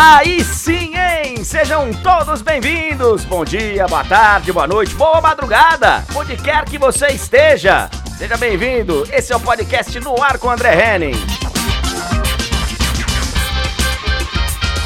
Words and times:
Aí 0.00 0.44
sim, 0.44 0.94
hein? 0.96 1.42
Sejam 1.42 1.92
todos 1.92 2.40
bem-vindos. 2.40 3.24
Bom 3.24 3.44
dia, 3.44 3.84
boa 3.88 4.04
tarde, 4.04 4.52
boa 4.52 4.64
noite, 4.64 4.94
boa 4.94 5.20
madrugada, 5.20 6.04
onde 6.14 6.36
quer 6.36 6.64
que 6.66 6.78
você 6.78 7.08
esteja. 7.08 7.90
Seja 8.16 8.36
bem-vindo. 8.36 9.04
Esse 9.12 9.32
é 9.32 9.36
o 9.36 9.40
podcast 9.40 9.98
no 9.98 10.22
ar 10.22 10.38
com 10.38 10.48
André 10.48 10.72
Henning. 10.72 11.20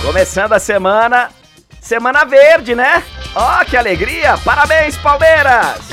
Começando 0.01 0.55
a 0.55 0.59
semana, 0.59 1.29
semana 1.79 2.25
verde, 2.25 2.75
né? 2.75 3.03
Ó, 3.35 3.61
oh, 3.61 3.65
que 3.67 3.77
alegria! 3.77 4.39
Parabéns, 4.39 4.97
Palmeiras! 4.97 5.91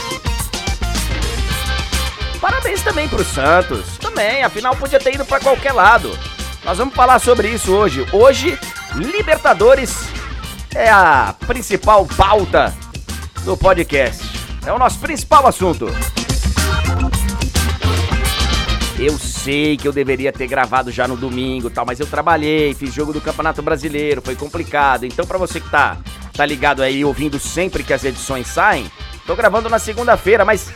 Parabéns 2.40 2.82
também 2.82 3.10
pro 3.10 3.26
Santos. 3.26 3.98
Também, 3.98 4.46
afinal 4.46 4.78
podia 4.78 4.98
ter 4.98 5.16
ido 5.16 5.26
para 5.26 5.42
qualquer 5.42 5.74
lado. 5.74 6.18
Nós 6.64 6.78
vamos 6.78 6.96
falar 6.96 7.20
sobre 7.20 7.50
isso 7.50 7.74
hoje. 7.74 8.06
Hoje 8.14 8.58
Libertadores 8.96 9.96
é 10.76 10.90
a 10.90 11.36
principal 11.46 12.06
pauta 12.06 12.76
do 13.44 13.56
podcast. 13.56 14.24
É 14.66 14.74
o 14.74 14.80
nosso 14.80 15.00
principal 15.00 15.48
assunto. 15.48 15.88
Eu 18.98 19.18
sei 19.18 19.78
que 19.78 19.88
eu 19.88 19.94
deveria 19.94 20.34
ter 20.34 20.48
gravado 20.48 20.92
já 20.92 21.08
no 21.08 21.16
domingo, 21.16 21.70
tal, 21.70 21.86
mas 21.86 22.00
eu 22.00 22.08
trabalhei, 22.08 22.74
fiz 22.74 22.94
jogo 22.94 23.14
do 23.14 23.22
Campeonato 23.22 23.62
Brasileiro, 23.62 24.22
foi 24.22 24.36
complicado. 24.36 25.06
Então, 25.06 25.26
para 25.26 25.38
você 25.38 25.62
que 25.62 25.70
tá 25.70 25.98
tá 26.34 26.46
ligado 26.46 26.82
aí 26.82 27.04
ouvindo 27.04 27.38
sempre 27.38 27.84
que 27.84 27.94
as 27.94 28.04
edições 28.04 28.48
saem, 28.48 28.90
tô 29.26 29.36
gravando 29.36 29.70
na 29.70 29.78
segunda-feira, 29.78 30.46
mas 30.46 30.72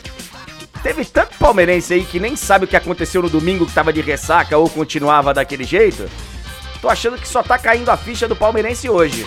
teve 0.81 1.03
tanto 1.05 1.37
palmeirense 1.37 1.93
aí 1.93 2.03
que 2.03 2.19
nem 2.19 2.35
sabe 2.35 2.65
o 2.65 2.67
que 2.67 2.75
aconteceu 2.75 3.21
no 3.21 3.29
domingo 3.29 3.65
que 3.65 3.73
tava 3.73 3.91
de 3.91 4.01
ressaca 4.01 4.57
ou 4.57 4.69
continuava 4.69 5.33
daquele 5.33 5.63
jeito 5.63 6.09
Tô 6.83 6.89
achando 6.89 7.17
que 7.17 7.25
só 7.25 7.41
tá 7.41 7.57
caindo 7.57 7.89
a 7.89 7.95
ficha 7.95 8.27
do 8.27 8.35
palmeirense 8.35 8.89
hoje. 8.89 9.25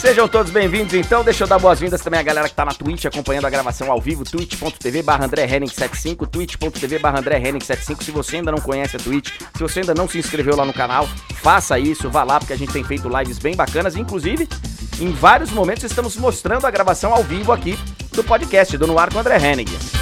Sejam 0.00 0.26
todos 0.26 0.50
bem-vindos 0.50 0.94
então, 0.94 1.22
deixa 1.22 1.44
eu 1.44 1.46
dar 1.46 1.60
boas-vindas 1.60 2.00
também 2.00 2.18
à 2.18 2.24
galera 2.24 2.48
que 2.48 2.54
tá 2.56 2.64
na 2.64 2.74
Twitch 2.74 3.04
acompanhando 3.04 3.46
a 3.46 3.50
gravação 3.50 3.88
ao 3.92 4.00
vivo, 4.00 4.24
twitch.tv 4.24 5.02
barra 5.04 5.26
André 5.26 5.46
75, 5.46 6.26
twitch.tv 6.26 6.98
barra 6.98 7.20
André 7.20 7.40
75, 7.40 8.02
se 8.02 8.10
você 8.10 8.38
ainda 8.38 8.50
não 8.50 8.58
conhece 8.58 8.96
a 8.96 8.98
Twitch, 8.98 9.30
se 9.54 9.62
você 9.62 9.78
ainda 9.78 9.94
não 9.94 10.08
se 10.08 10.18
inscreveu 10.18 10.56
lá 10.56 10.64
no 10.64 10.72
canal, 10.72 11.08
faça 11.36 11.78
isso, 11.78 12.10
vá 12.10 12.24
lá 12.24 12.40
porque 12.40 12.54
a 12.54 12.58
gente 12.58 12.72
tem 12.72 12.82
feito 12.82 13.08
lives 13.08 13.38
bem 13.38 13.54
bacanas, 13.54 13.94
inclusive 13.94 14.48
em 14.98 15.12
vários 15.12 15.52
momentos 15.52 15.84
estamos 15.84 16.16
mostrando 16.16 16.66
a 16.66 16.70
gravação 16.70 17.14
ao 17.14 17.22
vivo 17.22 17.52
aqui 17.52 17.78
do 18.12 18.24
podcast 18.24 18.76
do 18.76 18.88
No 18.88 18.98
Ar 18.98 19.12
com 19.12 19.20
André 19.20 19.36
Henning. 19.36 19.99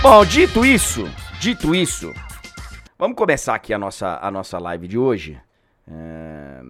Bom, 0.00 0.24
dito 0.24 0.64
isso, 0.64 1.04
dito 1.40 1.74
isso, 1.74 2.14
vamos 2.96 3.16
começar 3.16 3.56
aqui 3.56 3.74
a 3.74 3.78
nossa, 3.78 4.16
a 4.22 4.30
nossa 4.30 4.56
live 4.56 4.86
de 4.86 4.96
hoje. 4.96 5.40
É, 5.90 6.60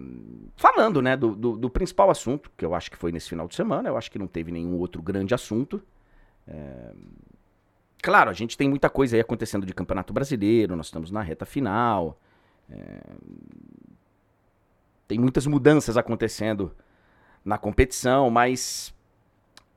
falando, 0.55 0.99
né, 0.99 1.15
do, 1.15 1.35
do, 1.35 1.55
do, 1.55 1.69
principal 1.69 2.09
assunto, 2.09 2.49
que 2.57 2.65
eu 2.65 2.73
acho 2.73 2.89
que 2.89 2.97
foi 2.97 3.11
nesse 3.11 3.29
final 3.29 3.47
de 3.47 3.53
semana, 3.53 3.87
eu 3.87 3.95
acho 3.95 4.09
que 4.09 4.17
não 4.17 4.25
teve 4.25 4.51
nenhum 4.51 4.75
outro 4.77 4.99
grande 4.99 5.35
assunto. 5.35 5.79
É, 6.47 6.91
claro, 8.01 8.31
a 8.31 8.33
gente 8.33 8.57
tem 8.57 8.67
muita 8.67 8.89
coisa 8.89 9.15
aí 9.15 9.21
acontecendo 9.21 9.63
de 9.63 9.75
Campeonato 9.75 10.11
Brasileiro, 10.11 10.75
nós 10.75 10.87
estamos 10.87 11.11
na 11.11 11.21
reta 11.21 11.45
final. 11.45 12.19
É, 12.67 12.99
tem 15.07 15.19
muitas 15.19 15.45
mudanças 15.45 15.97
acontecendo 15.97 16.75
na 17.45 17.59
competição, 17.59 18.31
mas, 18.31 18.91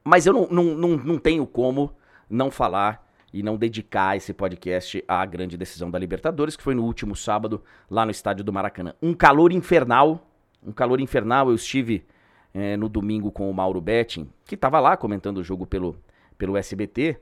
mas 0.03 0.25
eu 0.25 0.33
não, 0.33 0.47
não, 0.51 0.65
não, 0.75 0.89
não 0.97 1.19
tenho 1.19 1.47
como 1.47 1.95
não 2.31 2.51
falar 2.51 3.12
e 3.33 3.43
não 3.43 3.57
dedicar 3.57 4.17
esse 4.17 4.33
podcast 4.33 5.03
à 5.09 5.25
grande 5.25 5.57
decisão 5.57 5.91
da 5.91 5.99
Libertadores, 5.99 6.55
que 6.55 6.63
foi 6.63 6.75
no 6.75 6.85
último 6.85 7.17
sábado, 7.17 7.63
lá 7.91 8.05
no 8.05 8.11
estádio 8.11 8.45
do 8.45 8.53
Maracanã. 8.53 8.95
Um 9.01 9.15
calor 9.15 9.53
infernal, 9.53 10.29
um 10.63 10.73
calor 10.73 11.01
infernal. 11.01 11.49
Eu 11.49 11.55
estive 11.55 12.05
é, 12.53 12.77
no 12.77 12.89
domingo 12.89 13.33
com 13.33 13.51
o 13.51 13.55
Mauro 13.55 13.81
Betting, 13.81 14.31
que 14.45 14.55
estava 14.55 14.79
lá 14.79 14.97
comentando 14.97 15.39
o 15.39 15.45
jogo 15.45 15.67
pelo, 15.67 15.97
pelo 16.37 16.57
SBT, 16.57 17.19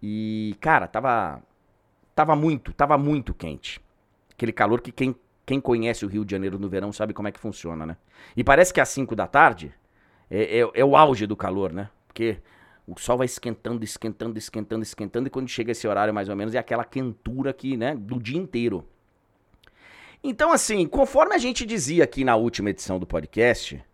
e, 0.00 0.56
cara, 0.60 0.86
tava, 0.86 1.42
tava 2.14 2.36
muito, 2.36 2.72
tava 2.72 2.96
muito 2.96 3.34
quente. 3.34 3.80
Aquele 4.32 4.52
calor 4.52 4.80
que 4.80 4.92
quem, 4.92 5.14
quem 5.44 5.60
conhece 5.60 6.04
o 6.04 6.08
Rio 6.08 6.24
de 6.24 6.30
Janeiro 6.30 6.58
no 6.58 6.68
verão 6.68 6.92
sabe 6.92 7.12
como 7.12 7.26
é 7.26 7.32
que 7.32 7.40
funciona, 7.40 7.84
né? 7.84 7.96
E 8.36 8.44
parece 8.44 8.72
que 8.72 8.80
às 8.80 8.88
5 8.90 9.16
da 9.16 9.26
tarde 9.26 9.74
é, 10.30 10.60
é, 10.60 10.70
é 10.72 10.84
o 10.84 10.96
auge 10.96 11.26
do 11.26 11.36
calor, 11.36 11.72
né? 11.72 11.90
Porque 12.06 12.38
o 12.88 12.98
sol 12.98 13.18
vai 13.18 13.26
esquentando, 13.26 13.84
esquentando, 13.84 14.38
esquentando, 14.38 14.82
esquentando, 14.82 15.26
e 15.26 15.30
quando 15.30 15.48
chega 15.48 15.72
esse 15.72 15.86
horário 15.86 16.14
mais 16.14 16.30
ou 16.30 16.34
menos 16.34 16.54
é 16.54 16.58
aquela 16.58 16.84
quentura 16.84 17.50
aqui, 17.50 17.76
né, 17.76 17.94
do 17.94 18.18
dia 18.18 18.38
inteiro. 18.38 18.82
Então, 20.24 20.50
assim, 20.50 20.86
conforme 20.86 21.34
a 21.34 21.38
gente 21.38 21.66
dizia 21.66 22.04
aqui 22.04 22.24
na 22.24 22.34
última 22.34 22.70
edição 22.70 22.98
do 22.98 23.06
podcast, 23.06 23.84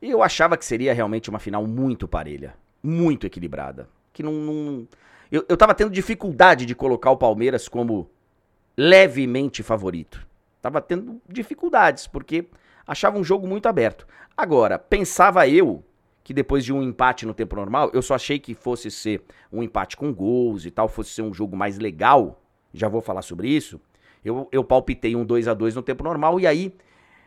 eu 0.00 0.22
achava 0.22 0.56
que 0.56 0.64
seria 0.64 0.94
realmente 0.94 1.28
uma 1.28 1.38
final 1.38 1.66
muito 1.66 2.06
parelha, 2.08 2.54
muito 2.82 3.26
equilibrada. 3.26 3.88
Que 4.12 4.22
não. 4.22 4.32
não... 4.32 4.88
Eu, 5.30 5.44
eu 5.48 5.56
tava 5.56 5.74
tendo 5.74 5.90
dificuldade 5.90 6.64
de 6.64 6.74
colocar 6.74 7.10
o 7.10 7.16
Palmeiras 7.16 7.68
como 7.68 8.08
levemente 8.76 9.62
favorito. 9.62 10.26
Tava 10.62 10.80
tendo 10.80 11.20
dificuldades, 11.28 12.06
porque 12.06 12.46
achava 12.86 13.18
um 13.18 13.24
jogo 13.24 13.46
muito 13.46 13.66
aberto. 13.66 14.06
Agora, 14.36 14.78
pensava 14.78 15.46
eu 15.46 15.84
que 16.30 16.34
depois 16.34 16.64
de 16.64 16.72
um 16.72 16.80
empate 16.80 17.26
no 17.26 17.34
tempo 17.34 17.56
normal, 17.56 17.90
eu 17.92 18.00
só 18.00 18.14
achei 18.14 18.38
que 18.38 18.54
fosse 18.54 18.88
ser 18.88 19.20
um 19.52 19.64
empate 19.64 19.96
com 19.96 20.14
gols 20.14 20.64
e 20.64 20.70
tal, 20.70 20.86
fosse 20.86 21.10
ser 21.10 21.22
um 21.22 21.34
jogo 21.34 21.56
mais 21.56 21.76
legal. 21.76 22.40
Já 22.72 22.86
vou 22.86 23.00
falar 23.00 23.22
sobre 23.22 23.48
isso. 23.48 23.80
Eu, 24.24 24.46
eu 24.52 24.62
palpitei 24.62 25.16
um 25.16 25.24
2 25.24 25.48
a 25.48 25.54
2 25.54 25.74
no 25.74 25.82
tempo 25.82 26.04
normal 26.04 26.38
e 26.38 26.46
aí 26.46 26.72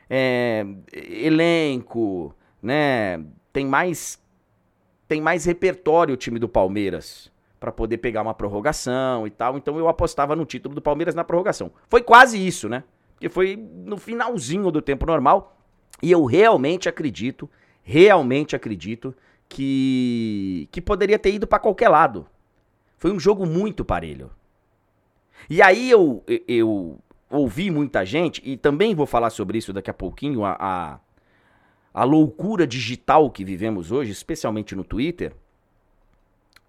é, 0.10 0.66
elenco, 0.94 2.34
né? 2.62 3.22
Tem 3.52 3.66
mais 3.66 4.24
tem 5.06 5.20
mais 5.20 5.44
repertório 5.44 6.14
o 6.14 6.18
time 6.18 6.40
do 6.40 6.48
Palmeiras 6.48 7.30
para 7.60 7.74
poder 7.74 7.98
pegar 7.98 8.22
uma 8.22 8.34
prorrogação 8.34 9.28
e 9.28 9.30
tal. 9.30 9.58
Então 9.58 9.78
eu 9.78 9.90
apostava 9.90 10.34
no 10.34 10.46
título 10.46 10.74
do 10.74 10.82
Palmeiras 10.82 11.14
na 11.14 11.26
prorrogação. 11.26 11.74
Foi 11.90 12.02
quase 12.02 12.38
isso, 12.38 12.70
né? 12.70 12.86
Porque 13.16 13.28
foi 13.28 13.58
no 13.58 13.98
finalzinho 13.98 14.72
do 14.72 14.82
tempo 14.82 15.06
normal 15.06 15.58
e 16.02 16.10
eu 16.10 16.24
realmente 16.24 16.88
acredito 16.88 17.50
realmente 17.84 18.56
acredito 18.56 19.14
que, 19.48 20.68
que 20.72 20.82
poderia 20.82 21.20
ter 21.20 21.34
ido 21.34 21.46
para 21.46 21.60
qualquer 21.60 21.90
lado. 21.90 22.26
Foi 22.98 23.12
um 23.12 23.20
jogo 23.20 23.46
muito 23.46 23.86
parelho. 23.86 24.32
E 25.50 25.62
aí 25.62 25.90
eu, 25.90 26.24
eu 26.48 26.98
ouvi 27.30 27.70
muita 27.70 28.06
gente, 28.06 28.42
e 28.46 28.56
também 28.56 28.96
vou 28.96 29.06
falar 29.06 29.30
sobre 29.30 29.58
isso 29.58 29.74
daqui 29.74 29.90
a 29.90 29.94
pouquinho, 29.94 30.46
a, 30.46 30.56
a, 30.60 31.00
a 31.94 32.04
loucura 32.04 32.66
digital 32.66 33.30
que 33.30 33.44
vivemos 33.44 33.92
hoje, 33.92 34.12
especialmente 34.12 34.76
no 34.76 34.84
Twitter. 34.84 35.36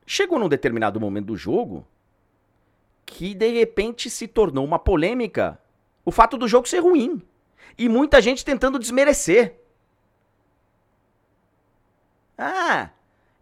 Chegou 0.06 0.38
num 0.38 0.48
determinado 0.48 1.00
momento 1.00 1.26
do 1.26 1.36
jogo 1.36 1.86
que 3.06 3.34
de 3.34 3.52
repente 3.52 4.10
se 4.10 4.26
tornou 4.26 4.64
uma 4.64 4.78
polêmica 4.78 5.58
o 6.04 6.10
fato 6.10 6.36
do 6.36 6.46
jogo 6.46 6.68
ser 6.68 6.80
ruim. 6.80 7.22
E 7.78 7.88
muita 7.88 8.20
gente 8.20 8.44
tentando 8.44 8.78
desmerecer. 8.78 9.58
Ah, 12.36 12.90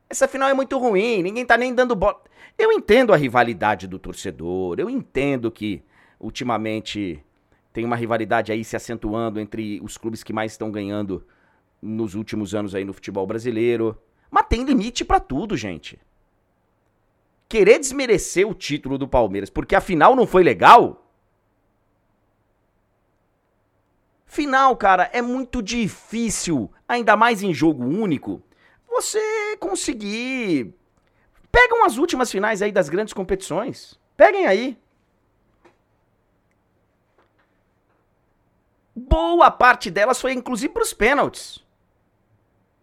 essa 0.09 0.29
final 0.29 0.49
é 0.49 0.55
muito 0.55 0.79
ruim, 0.79 1.23
ninguém 1.23 1.45
tá 1.47 1.57
nem 1.57 1.75
dando 1.75 1.97
bola. 1.97 2.21
Eu 2.59 2.71
entendo 2.71 3.13
a 3.13 3.17
rivalidade 3.17 3.87
do 3.87 3.99
torcedor, 3.99 4.79
eu 4.79 4.91
entendo 4.91 5.51
que 5.51 5.83
ultimamente 6.21 7.25
tem 7.73 7.85
uma 7.85 7.97
rivalidade 7.97 8.53
aí 8.53 8.63
se 8.63 8.77
acentuando 8.77 9.41
entre 9.41 9.81
os 9.83 9.97
clubes 9.97 10.23
que 10.23 10.33
mais 10.33 10.53
estão 10.53 10.71
ganhando 10.71 11.27
nos 11.81 12.15
últimos 12.15 12.55
anos 12.55 12.75
aí 12.75 12.85
no 12.85 12.93
futebol 12.93 13.27
brasileiro. 13.27 13.99
Mas 14.31 14.47
tem 14.49 14.65
limite 14.65 15.05
para 15.05 15.19
tudo, 15.19 15.57
gente. 15.57 15.99
Querer 17.49 17.79
desmerecer 17.79 18.47
o 18.47 18.55
título 18.55 18.99
do 18.99 19.09
Palmeiras 19.09 19.49
porque 19.51 19.75
a 19.75 19.81
final 19.81 20.15
não 20.15 20.27
foi 20.27 20.43
legal? 20.43 21.11
Final, 24.27 24.77
cara, 24.77 25.11
é 25.13 25.21
muito 25.21 25.63
difícil, 25.63 26.71
ainda 26.89 27.17
mais 27.17 27.43
em 27.43 27.53
jogo 27.53 27.85
único 27.85 28.43
você 28.93 29.57
conseguir. 29.59 30.75
Pegam 31.51 31.85
as 31.85 31.99
últimas 31.99 32.31
finais 32.31 32.63
aí 32.63 32.73
das 32.73 32.89
grandes 32.89 33.13
competições. 33.13 33.99
Peguem 34.17 34.47
aí. 34.47 34.79
Boa 38.95 39.51
parte 39.51 39.91
delas 39.91 40.21
foi 40.21 40.33
inclusive 40.33 40.73
para 40.73 40.83
os 40.83 40.93
pênaltis. 40.93 41.65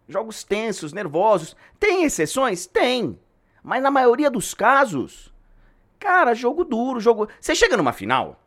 Jogos 0.08 0.42
tensos, 0.42 0.92
nervosos. 0.92 1.56
Tem 1.78 2.04
exceções? 2.04 2.66
Tem. 2.66 3.18
Mas 3.62 3.82
na 3.82 3.90
maioria 3.90 4.30
dos 4.30 4.54
casos, 4.54 5.32
cara, 5.98 6.34
jogo 6.34 6.64
duro, 6.64 7.00
jogo. 7.00 7.28
Você 7.40 7.54
chega 7.54 7.76
numa 7.76 7.92
final. 7.92 8.40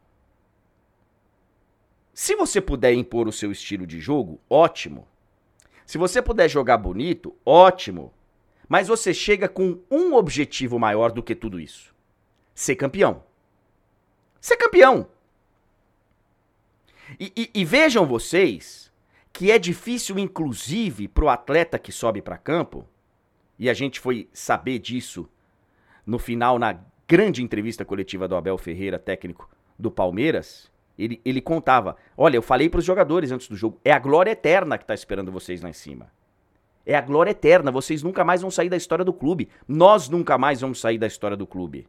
Se 2.13 2.35
você 2.35 2.61
puder 2.61 2.93
impor 2.93 3.27
o 3.27 3.31
seu 3.31 3.51
estilo 3.51 3.87
de 3.87 3.99
jogo, 3.99 4.39
ótimo. 4.49 5.07
Se 5.93 5.97
você 5.99 6.23
puder 6.23 6.49
jogar 6.49 6.77
bonito, 6.77 7.37
ótimo. 7.45 8.11
Mas 8.67 8.87
você 8.87 9.13
chega 9.13 9.47
com 9.47 9.79
um 9.91 10.15
objetivo 10.15 10.79
maior 10.79 11.11
do 11.11 11.21
que 11.21 11.35
tudo 11.35 11.59
isso: 11.59 11.93
ser 12.55 12.75
campeão. 12.75 13.23
ser 14.41 14.57
campeão. 14.57 15.07
E, 17.19 17.31
e, 17.37 17.51
e 17.53 17.63
vejam 17.63 18.07
vocês 18.07 18.91
que 19.31 19.51
é 19.51 19.59
difícil, 19.59 20.17
inclusive, 20.17 21.07
para 21.07 21.25
o 21.25 21.29
atleta 21.29 21.77
que 21.77 21.91
sobe 21.91 22.23
para 22.23 22.39
campo, 22.39 22.89
e 23.59 23.69
a 23.69 23.73
gente 23.75 23.99
foi 23.99 24.27
saber 24.33 24.79
disso 24.79 25.29
no 26.07 26.17
final, 26.17 26.57
na 26.57 26.83
grande 27.07 27.43
entrevista 27.43 27.85
coletiva 27.85 28.27
do 28.27 28.35
Abel 28.35 28.57
Ferreira, 28.57 28.97
técnico 28.97 29.47
do 29.77 29.91
Palmeiras. 29.91 30.71
Ele, 30.97 31.21
ele 31.25 31.41
contava: 31.41 31.95
Olha, 32.15 32.37
eu 32.37 32.41
falei 32.41 32.69
para 32.69 32.79
os 32.79 32.85
jogadores 32.85 33.31
antes 33.31 33.47
do 33.47 33.55
jogo, 33.55 33.79
é 33.83 33.91
a 33.91 33.99
glória 33.99 34.31
eterna 34.31 34.77
que 34.77 34.83
está 34.83 34.93
esperando 34.93 35.31
vocês 35.31 35.61
lá 35.61 35.69
em 35.69 35.73
cima. 35.73 36.11
É 36.85 36.95
a 36.95 37.01
glória 37.01 37.31
eterna, 37.31 37.71
vocês 37.71 38.03
nunca 38.03 38.23
mais 38.23 38.41
vão 38.41 38.51
sair 38.51 38.69
da 38.69 38.77
história 38.77 39.05
do 39.05 39.13
clube. 39.13 39.49
Nós 39.67 40.09
nunca 40.09 40.37
mais 40.37 40.61
vamos 40.61 40.79
sair 40.79 40.97
da 40.97 41.07
história 41.07 41.37
do 41.37 41.47
clube. 41.47 41.87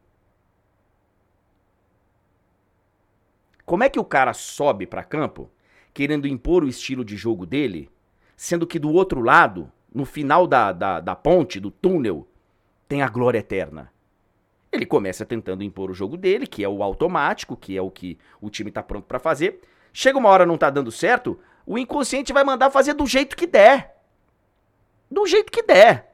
Como 3.65 3.83
é 3.83 3.89
que 3.89 3.99
o 3.99 4.05
cara 4.05 4.33
sobe 4.33 4.87
para 4.87 5.03
campo 5.03 5.51
querendo 5.93 6.29
impor 6.29 6.65
o 6.65 6.69
estilo 6.69 7.05
de 7.05 7.17
jogo 7.17 7.47
dele, 7.47 7.89
sendo 8.37 8.67
que 8.67 8.79
do 8.79 8.93
outro 8.93 9.21
lado, 9.21 9.71
no 9.93 10.05
final 10.05 10.47
da, 10.47 10.73
da, 10.73 11.01
da 11.01 11.15
ponte, 11.15 11.61
do 11.61 11.71
túnel, 11.71 12.29
tem 12.89 13.01
a 13.01 13.09
glória 13.09 13.39
eterna? 13.39 13.94
Ele 14.75 14.85
começa 14.85 15.25
tentando 15.25 15.63
impor 15.63 15.89
o 15.89 15.95
jogo 15.95 16.17
dele, 16.17 16.49
que 16.49 16.65
é 16.65 16.69
o 16.69 16.83
automático, 16.83 17.57
que 17.57 17.77
é 17.77 17.81
o 17.81 17.89
que 17.89 18.19
o 18.41 18.51
time 18.51 18.73
tá 18.73 18.83
pronto 18.83 19.05
para 19.05 19.21
fazer. 19.21 19.61
Chega 19.93 20.19
uma 20.19 20.29
hora 20.29 20.45
não 20.45 20.59
tá 20.59 20.69
dando 20.69 20.91
certo, 20.91 21.39
o 21.65 21.79
inconsciente 21.79 22.33
vai 22.33 22.43
mandar 22.43 22.71
fazer 22.71 22.93
do 22.93 23.07
jeito 23.07 23.37
que 23.37 23.47
der. 23.47 23.97
Do 25.09 25.25
jeito 25.29 25.53
que 25.53 25.63
der. 25.63 26.13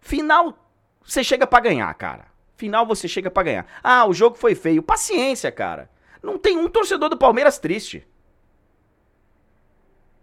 Final, 0.00 0.58
você 1.04 1.22
chega 1.22 1.46
para 1.46 1.62
ganhar, 1.62 1.94
cara. 1.94 2.26
Final 2.56 2.84
você 2.84 3.06
chega 3.06 3.30
para 3.30 3.44
ganhar. 3.44 3.66
Ah, 3.84 4.04
o 4.04 4.12
jogo 4.12 4.36
foi 4.36 4.56
feio. 4.56 4.82
Paciência, 4.82 5.52
cara. 5.52 5.88
Não 6.20 6.36
tem 6.36 6.58
um 6.58 6.68
torcedor 6.68 7.08
do 7.08 7.16
Palmeiras 7.16 7.60
triste. 7.60 8.04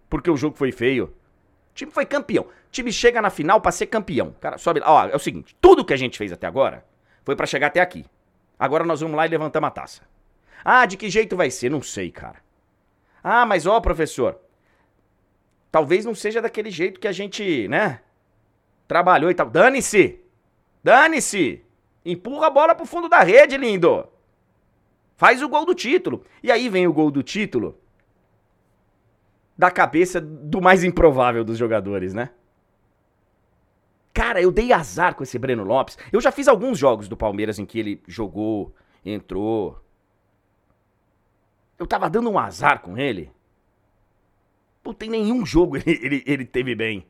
Porque 0.10 0.30
o 0.30 0.36
jogo 0.36 0.58
foi 0.58 0.74
feio. 0.74 1.06
O 1.72 1.76
time 1.76 1.92
foi 1.92 2.06
campeão. 2.06 2.44
O 2.44 2.72
time 2.72 2.92
chega 2.92 3.22
na 3.22 3.30
final 3.30 3.62
para 3.62 3.72
ser 3.72 3.86
campeão. 3.86 4.36
Cara, 4.42 4.58
sobe 4.58 4.82
lá. 4.82 4.92
Ó, 4.92 5.08
é 5.08 5.16
o 5.16 5.20
seguinte, 5.20 5.56
tudo 5.62 5.86
que 5.86 5.94
a 5.94 5.98
gente 5.98 6.18
fez 6.18 6.34
até 6.34 6.46
agora 6.46 6.84
foi 7.26 7.36
para 7.36 7.46
chegar 7.46 7.68
até 7.68 7.82
aqui. 7.82 8.06
Agora 8.58 8.86
nós 8.86 9.02
vamos 9.02 9.18
lá 9.18 9.26
e 9.26 9.30
levantamos 9.30 9.68
a 9.68 9.72
taça. 9.72 10.02
Ah, 10.64 10.86
de 10.86 10.96
que 10.96 11.10
jeito 11.10 11.36
vai 11.36 11.52
ser? 11.52 11.70
Não 11.70 11.82
sei, 11.82 12.10
cara. 12.12 12.38
Ah, 13.22 13.46
mas 13.46 13.66
ó, 13.66 13.82
professor, 13.82 14.40
talvez 15.72 16.06
não 16.06 16.16
seja 16.16 16.42
daquele 16.42 16.72
jeito 16.72 17.00
que 17.00 17.08
a 17.08 17.12
gente, 17.12 17.68
né, 17.68 18.00
trabalhou 18.88 19.30
e 19.30 19.34
tal. 19.34 19.50
Dane-se! 19.50 20.22
Dane-se! 20.84 21.66
Empurra 22.06 22.48
a 22.48 22.52
bola 22.52 22.76
pro 22.76 22.86
fundo 22.86 23.10
da 23.10 23.22
rede, 23.22 23.58
lindo! 23.58 24.08
Faz 25.18 25.42
o 25.42 25.50
gol 25.50 25.66
do 25.66 25.74
título. 25.74 26.24
E 26.44 26.52
aí 26.52 26.70
vem 26.70 26.88
o 26.88 26.94
gol 26.94 27.10
do 27.10 27.24
título 27.24 27.80
da 29.58 29.72
cabeça 29.72 30.20
do 30.20 30.62
mais 30.62 30.84
improvável 30.84 31.44
dos 31.44 31.58
jogadores, 31.58 32.14
né? 32.14 32.30
Cara, 34.16 34.42
eu 34.42 34.50
dei 34.50 34.72
azar 34.72 35.14
com 35.14 35.24
esse 35.24 35.38
Breno 35.38 35.66
Lopes. 35.66 35.98
Eu 36.10 36.22
já 36.22 36.32
fiz 36.32 36.48
alguns 36.48 36.80
jogos 36.80 37.10
do 37.10 37.18
Palmeiras 37.18 37.60
em 37.60 37.66
que 37.66 37.78
ele 37.78 38.02
jogou, 38.08 38.74
entrou. 39.04 39.84
Eu 41.78 41.86
tava 41.86 42.10
dando 42.10 42.30
um 42.30 42.40
azar 42.40 42.82
com 42.82 42.98
ele. 42.98 43.30
Não 44.82 44.94
tem 44.94 45.10
nenhum 45.10 45.46
jogo 45.46 45.76
ele, 45.86 46.00
ele, 46.02 46.24
ele 46.26 46.46
teve 46.46 46.74
bem. 46.74 47.06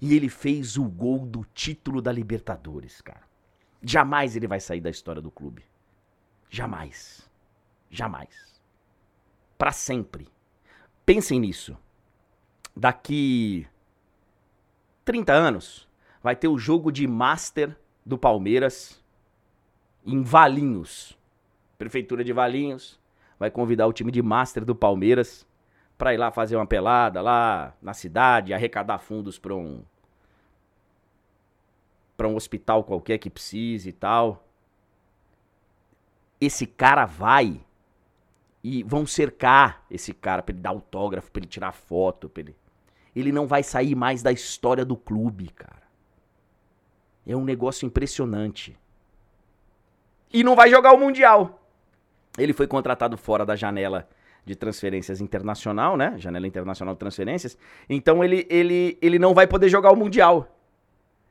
E 0.00 0.14
ele 0.14 0.28
fez 0.28 0.76
o 0.76 0.84
gol 0.84 1.26
do 1.26 1.44
título 1.52 2.00
da 2.00 2.12
Libertadores, 2.12 3.00
cara. 3.00 3.28
Jamais 3.82 4.36
ele 4.36 4.46
vai 4.46 4.60
sair 4.60 4.80
da 4.80 4.88
história 4.88 5.20
do 5.20 5.32
clube. 5.32 5.64
Jamais. 6.48 7.28
Jamais. 7.90 8.60
Para 9.58 9.72
sempre. 9.72 10.28
Pensem 11.04 11.40
nisso. 11.40 11.76
Daqui 12.76 13.66
30 15.04 15.32
anos 15.32 15.89
vai 16.22 16.36
ter 16.36 16.48
o 16.48 16.58
jogo 16.58 16.90
de 16.90 17.06
Master 17.06 17.76
do 18.04 18.18
Palmeiras 18.18 19.02
em 20.04 20.22
Valinhos. 20.22 21.18
Prefeitura 21.78 22.22
de 22.22 22.32
Valinhos 22.32 22.98
vai 23.38 23.50
convidar 23.50 23.86
o 23.86 23.92
time 23.92 24.12
de 24.12 24.22
Master 24.22 24.64
do 24.64 24.74
Palmeiras 24.74 25.46
para 25.96 26.14
ir 26.14 26.16
lá 26.16 26.30
fazer 26.30 26.56
uma 26.56 26.66
pelada 26.66 27.20
lá 27.20 27.74
na 27.80 27.94
cidade, 27.94 28.54
arrecadar 28.54 28.98
fundos 28.98 29.38
para 29.38 29.54
um 29.54 29.82
para 32.16 32.28
um 32.28 32.36
hospital 32.36 32.84
qualquer 32.84 33.16
que 33.16 33.30
precise 33.30 33.88
e 33.88 33.92
tal 33.92 34.44
esse 36.40 36.66
cara 36.66 37.04
vai 37.04 37.60
e 38.64 38.82
vão 38.82 39.06
cercar 39.06 39.84
esse 39.90 40.12
cara 40.12 40.42
para 40.42 40.54
ele 40.54 40.62
dar 40.62 40.70
autógrafo, 40.70 41.30
para 41.30 41.40
ele 41.40 41.48
tirar 41.48 41.72
foto, 41.72 42.28
para 42.28 42.42
ele 42.42 42.56
ele 43.14 43.32
não 43.32 43.46
vai 43.46 43.62
sair 43.62 43.94
mais 43.96 44.22
da 44.22 44.30
história 44.30 44.84
do 44.84 44.96
clube, 44.96 45.48
cara. 45.48 45.79
É 47.30 47.36
um 47.36 47.44
negócio 47.44 47.86
impressionante. 47.86 48.76
E 50.32 50.42
não 50.42 50.56
vai 50.56 50.68
jogar 50.70 50.92
o 50.92 50.98
mundial. 50.98 51.62
Ele 52.36 52.52
foi 52.52 52.66
contratado 52.66 53.16
fora 53.16 53.44
da 53.44 53.54
janela 53.54 54.08
de 54.44 54.56
transferências 54.56 55.20
internacional, 55.20 55.96
né? 55.96 56.14
Janela 56.18 56.46
internacional 56.46 56.94
de 56.94 56.98
transferências. 56.98 57.56
Então 57.88 58.24
ele 58.24 58.46
ele 58.50 58.98
ele 59.00 59.18
não 59.18 59.34
vai 59.34 59.46
poder 59.46 59.68
jogar 59.68 59.92
o 59.92 59.96
mundial. 59.96 60.56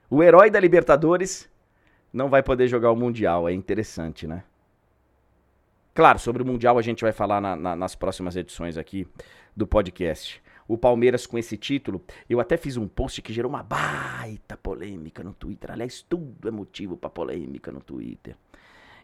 O 0.09 0.23
herói 0.23 0.49
da 0.49 0.59
Libertadores 0.59 1.49
não 2.13 2.29
vai 2.29 2.41
poder 2.41 2.67
jogar 2.67 2.91
o 2.91 2.95
mundial. 2.95 3.49
É 3.49 3.53
interessante, 3.53 4.27
né? 4.27 4.43
Claro, 5.93 6.17
sobre 6.17 6.41
o 6.41 6.45
Mundial 6.45 6.77
a 6.77 6.81
gente 6.81 7.01
vai 7.01 7.11
falar 7.11 7.41
na, 7.41 7.57
na, 7.57 7.75
nas 7.75 7.93
próximas 7.93 8.37
edições 8.37 8.77
aqui 8.77 9.05
do 9.53 9.67
podcast. 9.67 10.41
O 10.69 10.77
Palmeiras 10.77 11.25
com 11.25 11.36
esse 11.36 11.57
título, 11.57 12.00
eu 12.30 12.39
até 12.39 12.56
fiz 12.56 12.77
um 12.77 12.88
post 12.88 13.24
que 13.24 13.33
gerou 13.33 13.50
uma 13.50 13.63
baita 13.63 14.56
polêmica 14.56 15.24
no 15.24 15.33
Twitter. 15.33 15.71
Aliás, 15.71 16.06
tudo 16.07 16.48
é 16.48 16.51
motivo 16.51 16.95
para 16.95 17.10
polêmica 17.10 17.71
no 17.71 17.81
Twitter. 17.81 18.38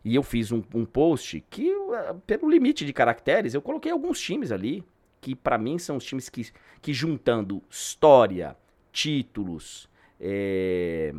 E 0.04 0.14
eu 0.14 0.22
fiz 0.22 0.52
um, 0.52 0.62
um 0.76 0.86
post 0.86 1.44
que, 1.50 1.68
uh, 1.76 2.22
pelo 2.28 2.48
limite 2.48 2.86
de 2.86 2.94
caracteres, 2.94 3.56
eu 3.56 3.64
coloquei 3.64 3.92
alguns 3.92 4.22
times 4.22 4.52
ali, 4.52 4.86
que 5.20 5.34
para 5.34 5.58
mim 5.58 5.80
são 5.80 5.98
os 5.98 6.06
times 6.06 6.30
que, 6.30 6.52
que 6.84 6.94
juntando 6.94 7.64
história, 7.68 8.56
títulos, 8.92 9.90
é... 10.22 11.16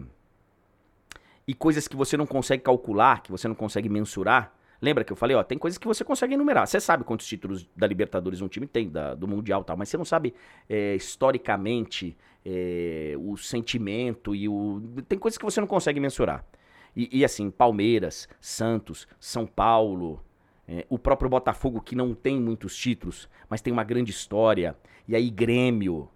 e 1.45 1.55
coisas 1.55 1.89
que 1.89 1.97
você 1.97 2.17
não 2.17 2.25
consegue 2.25 2.63
calcular, 2.63 3.21
que 3.21 3.33
você 3.33 3.49
não 3.49 3.55
consegue 3.57 3.89
mensurar, 3.89 4.56
Lembra 4.87 5.03
que 5.03 5.13
eu 5.13 5.17
falei, 5.17 5.37
ó, 5.37 5.43
tem 5.43 5.59
coisas 5.59 5.79
que 5.79 5.87
você 5.89 6.05
consegue 6.05 6.35
enumerar. 6.35 6.65
Você 6.65 6.79
sabe 6.79 7.03
quantos 7.03 7.27
títulos 7.27 7.69
da 7.75 7.89
Libertadores 7.89 8.41
um 8.41 8.47
time 8.47 8.69
tem, 8.69 8.89
da, 8.89 9.17
do 9.17 9.27
Mundial 9.27 9.65
tal, 9.65 9.77
mas 9.77 9.89
você 9.89 9.97
não 9.97 10.05
sabe 10.05 10.33
é, 10.69 10.95
historicamente 10.95 12.17
é, 12.45 13.15
o 13.19 13.37
sentimento 13.37 14.33
e 14.33 14.49
o. 14.49 14.81
Tem 15.09 15.19
coisas 15.19 15.37
que 15.37 15.45
você 15.45 15.61
não 15.61 15.67
consegue 15.67 15.99
mensurar. 15.99 16.47
E, 16.95 17.19
e 17.19 17.25
assim, 17.25 17.51
Palmeiras, 17.51 18.29
Santos, 18.41 19.09
São 19.19 19.45
Paulo, 19.45 20.25
é, 20.69 20.87
o 20.89 21.01
próprio 21.01 21.29
Botafogo, 21.29 21.81
que 21.81 21.97
não 21.97 22.15
tem 22.15 22.41
muitos 22.41 22.77
títulos, 22.77 23.29
mas 23.51 23.61
tem 23.61 23.73
uma 23.73 23.83
grande 23.83 24.13
história. 24.13 24.77
E 25.09 25.17
aí, 25.17 25.29
Grêmio. 25.31 26.09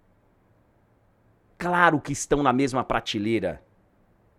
Claro 1.57 1.99
que 1.99 2.13
estão 2.13 2.41
na 2.41 2.53
mesma 2.53 2.85
prateleira 2.85 3.61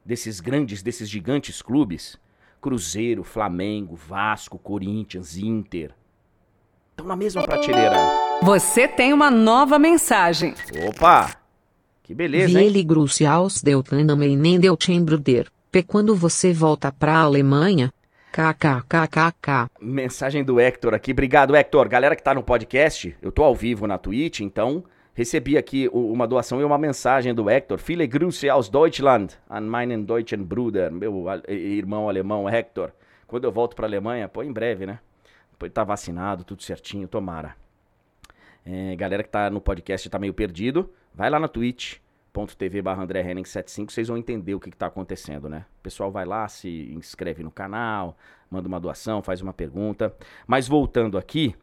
desses 0.03 0.41
grandes, 0.41 0.83
desses 0.83 1.07
gigantes 1.07 1.61
clubes 1.61 2.19
Cruzeiro, 2.62 3.25
Flamengo, 3.25 3.97
Vasco, 3.97 4.57
Corinthians, 4.57 5.37
Inter. 5.37 5.90
Estão 6.92 7.07
na 7.07 7.16
mesma 7.16 7.42
prateleira. 7.42 7.97
Você 8.40 8.87
tem 8.87 9.12
uma 9.12 9.33
nova 9.33 9.81
mensagem. 9.81 10.54
Opa! 10.88 11.37
Que 12.04 12.14
beleza, 12.14 12.61
hein? 12.61 12.69
Ele 12.69 12.85
Gruciaus 12.85 13.61
deu 13.61 13.83
também 13.83 14.37
nem 14.37 14.61
deu 14.61 14.78
Bruder. 15.02 15.50
P 15.73 15.83
quando 15.83 16.14
você 16.14 16.52
volta 16.52 16.92
pra 16.92 17.19
Alemanha? 17.19 17.92
KKKKK. 18.31 19.69
Mensagem 19.81 20.45
do 20.45 20.61
Hector 20.61 20.95
aqui. 20.95 21.11
Obrigado, 21.11 21.57
Hector. 21.57 21.88
Galera 21.88 22.14
que 22.14 22.23
tá 22.23 22.33
no 22.33 22.45
podcast, 22.45 23.16
eu 23.21 23.33
tô 23.33 23.42
ao 23.42 23.57
vivo 23.57 23.88
na 23.88 23.99
Twitch, 23.99 24.40
então 24.40 24.85
Recebi 25.14 25.59
aqui 25.59 25.90
uma 25.92 26.26
doação 26.26 26.59
e 26.59 26.64
uma 26.64 26.78
mensagem 26.78 27.35
do 27.35 27.50
Hector. 27.50 27.76
Viele 27.78 28.07
Grüße 28.07 28.49
aus 28.49 28.71
Deutschland 28.71 29.38
an 29.49 29.61
meinen 29.61 30.07
deutschen 30.07 30.42
Bruder, 30.42 30.90
meu 30.90 31.26
irmão 31.49 32.09
alemão 32.09 32.49
Hector. 32.49 32.92
Quando 33.26 33.45
eu 33.45 33.52
volto 33.52 33.76
para 33.76 33.87
Alemanha, 33.87 34.26
pô, 34.26 34.42
em 34.42 34.50
breve, 34.50 34.87
né? 34.87 35.00
Depois 35.50 35.71
tá 35.71 35.85
vacinado, 35.85 36.45
tudo 36.45 36.62
certinho, 36.62 37.07
tomara. 37.07 37.54
É, 38.64 38.97
galera 38.97 39.23
que 39.23 39.28
tá 39.28 39.50
no 39.50 39.61
podcast 39.61 40.09
tá 40.09 40.19
meio 40.19 40.33
perdido, 40.33 40.90
vai 41.14 41.28
lá 41.28 41.38
na 41.38 41.49
twitch.tv 41.49 42.81
barra 42.81 43.02
André 43.02 43.23
75, 43.23 43.92
vocês 43.92 44.09
vão 44.09 44.16
entender 44.16 44.54
o 44.54 44.61
que, 44.61 44.71
que 44.71 44.76
tá 44.76 44.87
acontecendo, 44.87 45.47
né? 45.47 45.66
O 45.81 45.83
pessoal 45.83 46.11
vai 46.11 46.25
lá, 46.25 46.49
se 46.49 46.90
inscreve 46.95 47.42
no 47.42 47.50
canal, 47.50 48.16
manda 48.50 48.66
uma 48.66 48.81
doação, 48.81 49.23
faz 49.23 49.42
uma 49.42 49.52
pergunta. 49.52 50.14
Mas 50.47 50.66
voltando 50.66 51.19
aqui, 51.19 51.54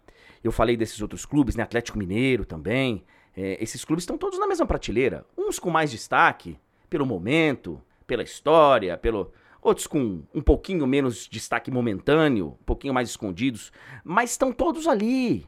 eu 0.43 0.51
falei 0.51 0.77
desses 0.77 1.01
outros 1.01 1.25
clubes, 1.25 1.55
né? 1.55 1.63
Atlético 1.63 1.97
Mineiro 1.97 2.45
também. 2.45 3.03
É, 3.41 3.57
esses 3.63 3.85
clubes 3.85 4.03
estão 4.03 4.17
todos 4.17 4.37
na 4.37 4.45
mesma 4.45 4.65
prateleira. 4.65 5.25
Uns 5.37 5.59
com 5.59 5.69
mais 5.69 5.89
destaque, 5.89 6.59
pelo 6.89 7.05
momento, 7.05 7.81
pela 8.05 8.21
história, 8.21 8.97
pelo. 8.97 9.31
outros 9.61 9.87
com 9.87 10.23
um 10.33 10.41
pouquinho 10.41 10.85
menos 10.85 11.25
destaque 11.25 11.71
momentâneo, 11.71 12.57
um 12.59 12.65
pouquinho 12.65 12.93
mais 12.93 13.07
escondidos, 13.07 13.71
mas 14.03 14.31
estão 14.31 14.51
todos 14.51 14.87
ali. 14.87 15.47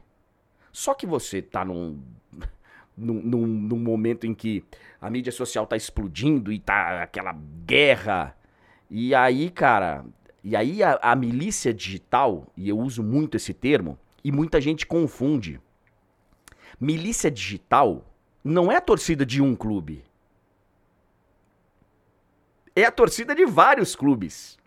Só 0.72 0.94
que 0.94 1.04
você 1.04 1.42
tá 1.42 1.66
num, 1.66 2.02
num, 2.96 3.46
num, 3.46 3.78
momento 3.78 4.26
em 4.26 4.32
que 4.32 4.64
a 4.98 5.10
mídia 5.10 5.30
social 5.30 5.66
tá 5.66 5.76
explodindo 5.76 6.50
e 6.50 6.58
tá 6.58 7.02
aquela 7.02 7.36
guerra. 7.66 8.34
E 8.88 9.14
aí, 9.14 9.50
cara, 9.50 10.02
e 10.42 10.56
aí 10.56 10.82
a, 10.82 10.98
a 11.02 11.14
milícia 11.14 11.74
digital, 11.74 12.46
e 12.56 12.70
eu 12.70 12.78
uso 12.78 13.02
muito 13.02 13.36
esse 13.36 13.52
termo, 13.52 13.98
e 14.24 14.32
muita 14.32 14.62
gente 14.62 14.86
confunde. 14.86 15.60
Milícia 16.82 17.30
digital 17.30 18.04
não 18.42 18.70
é 18.70 18.76
a 18.76 18.80
torcida 18.80 19.24
de 19.24 19.40
um 19.40 19.54
clube 19.54 20.04
é 22.74 22.84
a 22.84 22.90
torcida 22.90 23.34
de 23.34 23.44
vários 23.44 23.94
clubes, 23.94 24.58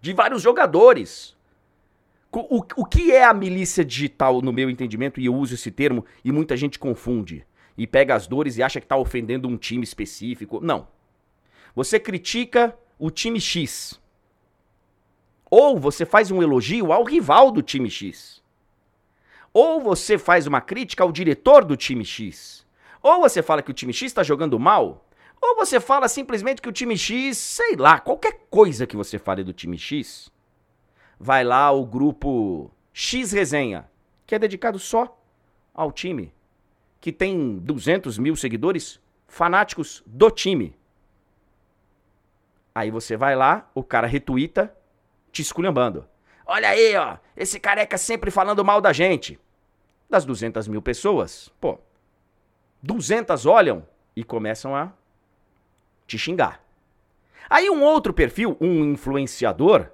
de 0.00 0.12
vários 0.12 0.42
jogadores. 0.42 1.36
O, 2.32 2.58
o, 2.58 2.66
o 2.76 2.84
que 2.84 3.12
é 3.12 3.24
a 3.24 3.32
milícia 3.32 3.84
digital, 3.84 4.42
no 4.42 4.52
meu 4.52 4.68
entendimento, 4.68 5.20
e 5.20 5.26
eu 5.26 5.34
uso 5.34 5.54
esse 5.54 5.70
termo, 5.70 6.04
e 6.24 6.32
muita 6.32 6.56
gente 6.56 6.78
confunde, 6.78 7.46
e 7.78 7.86
pega 7.86 8.14
as 8.14 8.26
dores 8.26 8.56
e 8.56 8.62
acha 8.62 8.80
que 8.80 8.86
está 8.86 8.96
ofendendo 8.96 9.46
um 9.46 9.56
time 9.56 9.84
específico. 9.84 10.60
Não. 10.60 10.88
Você 11.74 12.00
critica 12.00 12.76
o 12.98 13.10
time 13.10 13.40
X. 13.40 14.00
Ou 15.48 15.78
você 15.78 16.04
faz 16.04 16.30
um 16.30 16.42
elogio 16.42 16.92
ao 16.92 17.04
rival 17.04 17.52
do 17.52 17.62
time 17.62 17.88
X. 17.88 18.42
Ou 19.54 19.80
você 19.80 20.18
faz 20.18 20.48
uma 20.48 20.60
crítica 20.60 21.04
ao 21.04 21.12
diretor 21.12 21.64
do 21.64 21.76
time 21.76 22.04
X. 22.04 22.66
Ou 23.00 23.20
você 23.20 23.40
fala 23.40 23.62
que 23.62 23.70
o 23.70 23.74
time 23.74 23.92
X 23.92 24.08
está 24.08 24.24
jogando 24.24 24.58
mal, 24.58 25.06
ou 25.40 25.54
você 25.54 25.78
fala 25.78 26.08
simplesmente 26.08 26.60
que 26.60 26.68
o 26.68 26.72
time 26.72 26.96
X, 26.96 27.38
sei 27.38 27.76
lá, 27.76 28.00
qualquer 28.00 28.46
coisa 28.50 28.86
que 28.86 28.96
você 28.96 29.18
fale 29.18 29.44
do 29.44 29.52
time 29.52 29.78
X, 29.78 30.32
vai 31.20 31.44
lá 31.44 31.70
o 31.70 31.86
grupo 31.86 32.70
X 32.92 33.30
Resenha, 33.30 33.88
que 34.26 34.34
é 34.34 34.38
dedicado 34.38 34.78
só 34.78 35.20
ao 35.72 35.92
time, 35.92 36.32
que 37.00 37.12
tem 37.12 37.58
200 37.58 38.18
mil 38.18 38.34
seguidores 38.34 38.98
fanáticos 39.28 40.02
do 40.06 40.30
time. 40.30 40.74
Aí 42.74 42.90
você 42.90 43.16
vai 43.16 43.36
lá, 43.36 43.70
o 43.74 43.84
cara 43.84 44.06
retuita, 44.06 44.74
te 45.30 45.42
esculhambando. 45.42 46.08
Olha 46.46 46.70
aí, 46.70 46.96
ó, 46.96 47.18
esse 47.36 47.60
careca 47.60 47.96
sempre 47.96 48.30
falando 48.30 48.64
mal 48.64 48.80
da 48.80 48.92
gente. 48.92 49.38
Das 50.08 50.24
200 50.24 50.68
mil 50.68 50.82
pessoas, 50.82 51.50
pô, 51.60 51.78
200 52.82 53.46
olham 53.46 53.86
e 54.14 54.22
começam 54.22 54.76
a 54.76 54.92
te 56.06 56.18
xingar. 56.18 56.62
Aí 57.48 57.68
um 57.70 57.82
outro 57.82 58.12
perfil, 58.12 58.56
um 58.60 58.92
influenciador, 58.92 59.90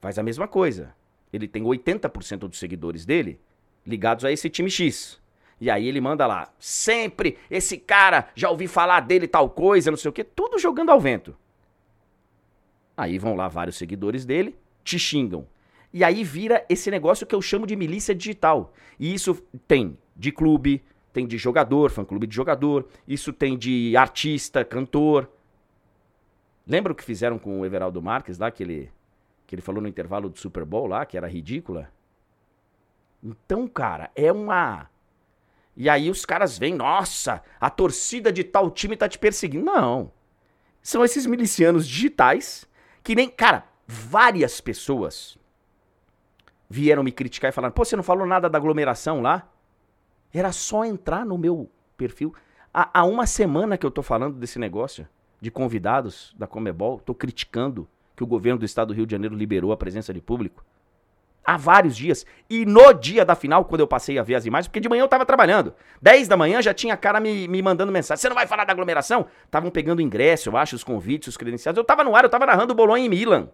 faz 0.00 0.18
a 0.18 0.22
mesma 0.22 0.48
coisa. 0.48 0.94
Ele 1.32 1.48
tem 1.48 1.62
80% 1.62 2.48
dos 2.48 2.58
seguidores 2.58 3.04
dele 3.04 3.40
ligados 3.86 4.24
a 4.24 4.32
esse 4.32 4.48
time 4.48 4.70
X. 4.70 5.20
E 5.60 5.70
aí 5.70 5.86
ele 5.86 6.00
manda 6.00 6.26
lá, 6.26 6.52
sempre 6.58 7.38
esse 7.50 7.78
cara, 7.78 8.28
já 8.34 8.50
ouvi 8.50 8.66
falar 8.66 9.00
dele 9.00 9.26
tal 9.26 9.48
coisa, 9.48 9.90
não 9.90 9.96
sei 9.96 10.08
o 10.08 10.12
que, 10.12 10.24
tudo 10.24 10.58
jogando 10.58 10.90
ao 10.90 11.00
vento. 11.00 11.36
Aí 12.96 13.18
vão 13.18 13.34
lá 13.34 13.48
vários 13.48 13.76
seguidores 13.76 14.24
dele, 14.24 14.56
te 14.82 14.98
xingam. 14.98 15.46
E 15.94 16.02
aí 16.02 16.24
vira 16.24 16.66
esse 16.68 16.90
negócio 16.90 17.24
que 17.24 17.36
eu 17.36 17.40
chamo 17.40 17.68
de 17.68 17.76
milícia 17.76 18.12
digital. 18.12 18.72
E 18.98 19.14
isso 19.14 19.40
tem 19.68 19.96
de 20.16 20.32
clube, 20.32 20.82
tem 21.12 21.24
de 21.24 21.38
jogador, 21.38 21.88
fã-clube 21.88 22.26
de 22.26 22.34
jogador, 22.34 22.88
isso 23.06 23.32
tem 23.32 23.56
de 23.56 23.96
artista, 23.96 24.64
cantor. 24.64 25.30
Lembra 26.66 26.92
o 26.92 26.96
que 26.96 27.04
fizeram 27.04 27.38
com 27.38 27.60
o 27.60 27.64
Everaldo 27.64 28.02
Marques 28.02 28.38
lá, 28.38 28.50
que 28.50 28.64
ele, 28.64 28.90
que 29.46 29.54
ele 29.54 29.62
falou 29.62 29.80
no 29.80 29.86
intervalo 29.86 30.28
do 30.28 30.36
Super 30.36 30.64
Bowl 30.64 30.88
lá, 30.88 31.06
que 31.06 31.16
era 31.16 31.28
ridícula? 31.28 31.88
Então, 33.22 33.68
cara, 33.68 34.10
é 34.16 34.32
uma. 34.32 34.90
E 35.76 35.88
aí 35.88 36.10
os 36.10 36.26
caras 36.26 36.58
vêm, 36.58 36.74
nossa, 36.74 37.40
a 37.60 37.70
torcida 37.70 38.32
de 38.32 38.42
tal 38.42 38.68
time 38.68 38.96
tá 38.96 39.08
te 39.08 39.16
perseguindo. 39.18 39.64
Não. 39.64 40.10
São 40.82 41.04
esses 41.04 41.24
milicianos 41.24 41.86
digitais 41.86 42.68
que 43.04 43.14
nem. 43.14 43.28
Cara, 43.28 43.64
várias 43.86 44.60
pessoas 44.60 45.38
vieram 46.68 47.02
me 47.02 47.12
criticar 47.12 47.50
e 47.50 47.52
falaram: 47.52 47.72
pô, 47.72 47.84
você 47.84 47.96
não 47.96 48.02
falou 48.02 48.26
nada 48.26 48.48
da 48.48 48.58
aglomeração 48.58 49.20
lá? 49.20 49.48
Era 50.32 50.52
só 50.52 50.84
entrar 50.84 51.24
no 51.24 51.38
meu 51.38 51.70
perfil. 51.96 52.34
Há, 52.72 53.00
há 53.00 53.04
uma 53.04 53.26
semana 53.26 53.78
que 53.78 53.86
eu 53.86 53.90
tô 53.90 54.02
falando 54.02 54.36
desse 54.36 54.58
negócio 54.58 55.06
de 55.40 55.50
convidados 55.50 56.34
da 56.38 56.46
Comebol, 56.46 56.98
tô 56.98 57.14
criticando 57.14 57.86
que 58.16 58.24
o 58.24 58.26
governo 58.26 58.58
do 58.58 58.64
estado 58.64 58.88
do 58.88 58.94
Rio 58.94 59.06
de 59.06 59.12
Janeiro 59.12 59.36
liberou 59.36 59.72
a 59.72 59.76
presença 59.76 60.12
de 60.12 60.20
público. 60.20 60.64
Há 61.44 61.58
vários 61.58 61.94
dias. 61.94 62.24
E 62.48 62.64
no 62.64 62.92
dia 62.94 63.24
da 63.24 63.34
final, 63.34 63.66
quando 63.66 63.80
eu 63.80 63.86
passei 63.86 64.18
a 64.18 64.22
ver 64.22 64.36
as 64.36 64.46
imagens, 64.46 64.66
porque 64.66 64.80
de 64.80 64.88
manhã 64.88 65.02
eu 65.02 65.08
tava 65.08 65.26
trabalhando. 65.26 65.74
10 66.00 66.26
da 66.26 66.36
manhã 66.36 66.62
já 66.62 66.72
tinha 66.72 66.96
cara 66.96 67.20
me, 67.20 67.46
me 67.46 67.60
mandando 67.60 67.92
mensagem. 67.92 68.22
Você 68.22 68.28
não 68.30 68.34
vai 68.34 68.46
falar 68.46 68.64
da 68.64 68.72
aglomeração? 68.72 69.26
Estavam 69.44 69.70
pegando 69.70 70.00
ingresso, 70.00 70.48
eu 70.48 70.56
acho, 70.56 70.74
os 70.74 70.82
convites, 70.82 71.28
os 71.28 71.36
credenciais. 71.36 71.76
Eu 71.76 71.84
tava 71.84 72.02
no 72.02 72.16
ar, 72.16 72.24
eu 72.24 72.30
tava 72.30 72.46
narrando 72.46 72.72
o 72.72 72.76
Bolonha 72.76 73.04
em 73.04 73.08
Milan. 73.10 73.50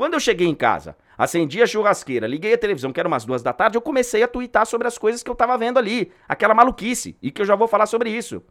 Quando 0.00 0.14
eu 0.14 0.20
cheguei 0.20 0.46
em 0.46 0.54
casa, 0.54 0.96
acendi 1.18 1.60
a 1.60 1.66
churrasqueira, 1.66 2.26
liguei 2.26 2.54
a 2.54 2.56
televisão, 2.56 2.90
que 2.90 2.98
era 2.98 3.06
umas 3.06 3.26
duas 3.26 3.42
da 3.42 3.52
tarde, 3.52 3.76
eu 3.76 3.82
comecei 3.82 4.22
a 4.22 4.26
twittar 4.26 4.64
sobre 4.64 4.88
as 4.88 4.96
coisas 4.96 5.22
que 5.22 5.28
eu 5.28 5.34
tava 5.34 5.58
vendo 5.58 5.78
ali. 5.78 6.10
Aquela 6.26 6.54
maluquice. 6.54 7.18
E 7.20 7.30
que 7.30 7.42
eu 7.42 7.44
já 7.44 7.54
vou 7.54 7.68
falar 7.68 7.84
sobre 7.84 8.08
isso. 8.08 8.42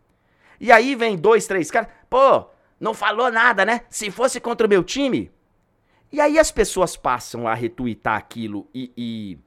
E 0.60 0.72
aí 0.72 0.94
vem 0.94 1.18
dois, 1.18 1.48
três 1.48 1.72
caras. 1.72 1.89
Pô, 2.08 2.46
não 2.79 2.94
falou 2.94 3.32
nada, 3.32 3.65
né? 3.65 3.82
Se 3.89 4.12
fosse 4.12 4.39
contra 4.39 4.68
o 4.68 4.70
meu 4.70 4.84
time. 4.84 5.32
E 6.12 6.22
aí 6.22 6.38
as 6.38 6.51
pessoas 6.51 6.96
passam 6.96 7.48
a 7.48 7.56
retweetar 7.56 8.15
aquilo 8.15 8.68
e, 8.72 8.94
e, 8.96 9.39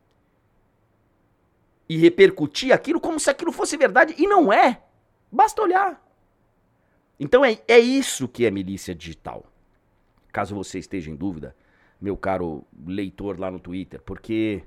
e 1.89 1.97
repercutir 1.99 2.75
aquilo 2.75 3.01
como 3.01 3.21
se 3.21 3.31
aquilo 3.31 3.53
fosse 3.53 3.77
verdade. 3.77 4.13
E 4.19 4.27
não 4.27 4.53
é. 4.53 4.83
Basta 5.31 5.63
olhar. 5.63 6.05
Então 7.21 7.45
é, 7.45 7.61
é 7.69 7.79
isso 7.79 8.27
que 8.27 8.45
é 8.45 8.51
milícia 8.51 8.93
digital. 8.93 9.47
Caso 10.33 10.53
você 10.53 10.81
esteja 10.81 11.09
em 11.09 11.15
dúvida, 11.15 11.55
meu 12.03 12.17
caro 12.17 12.65
leitor 12.85 13.39
lá 13.39 13.51
no 13.51 13.61
Twitter, 13.61 14.03
porque 14.03 14.65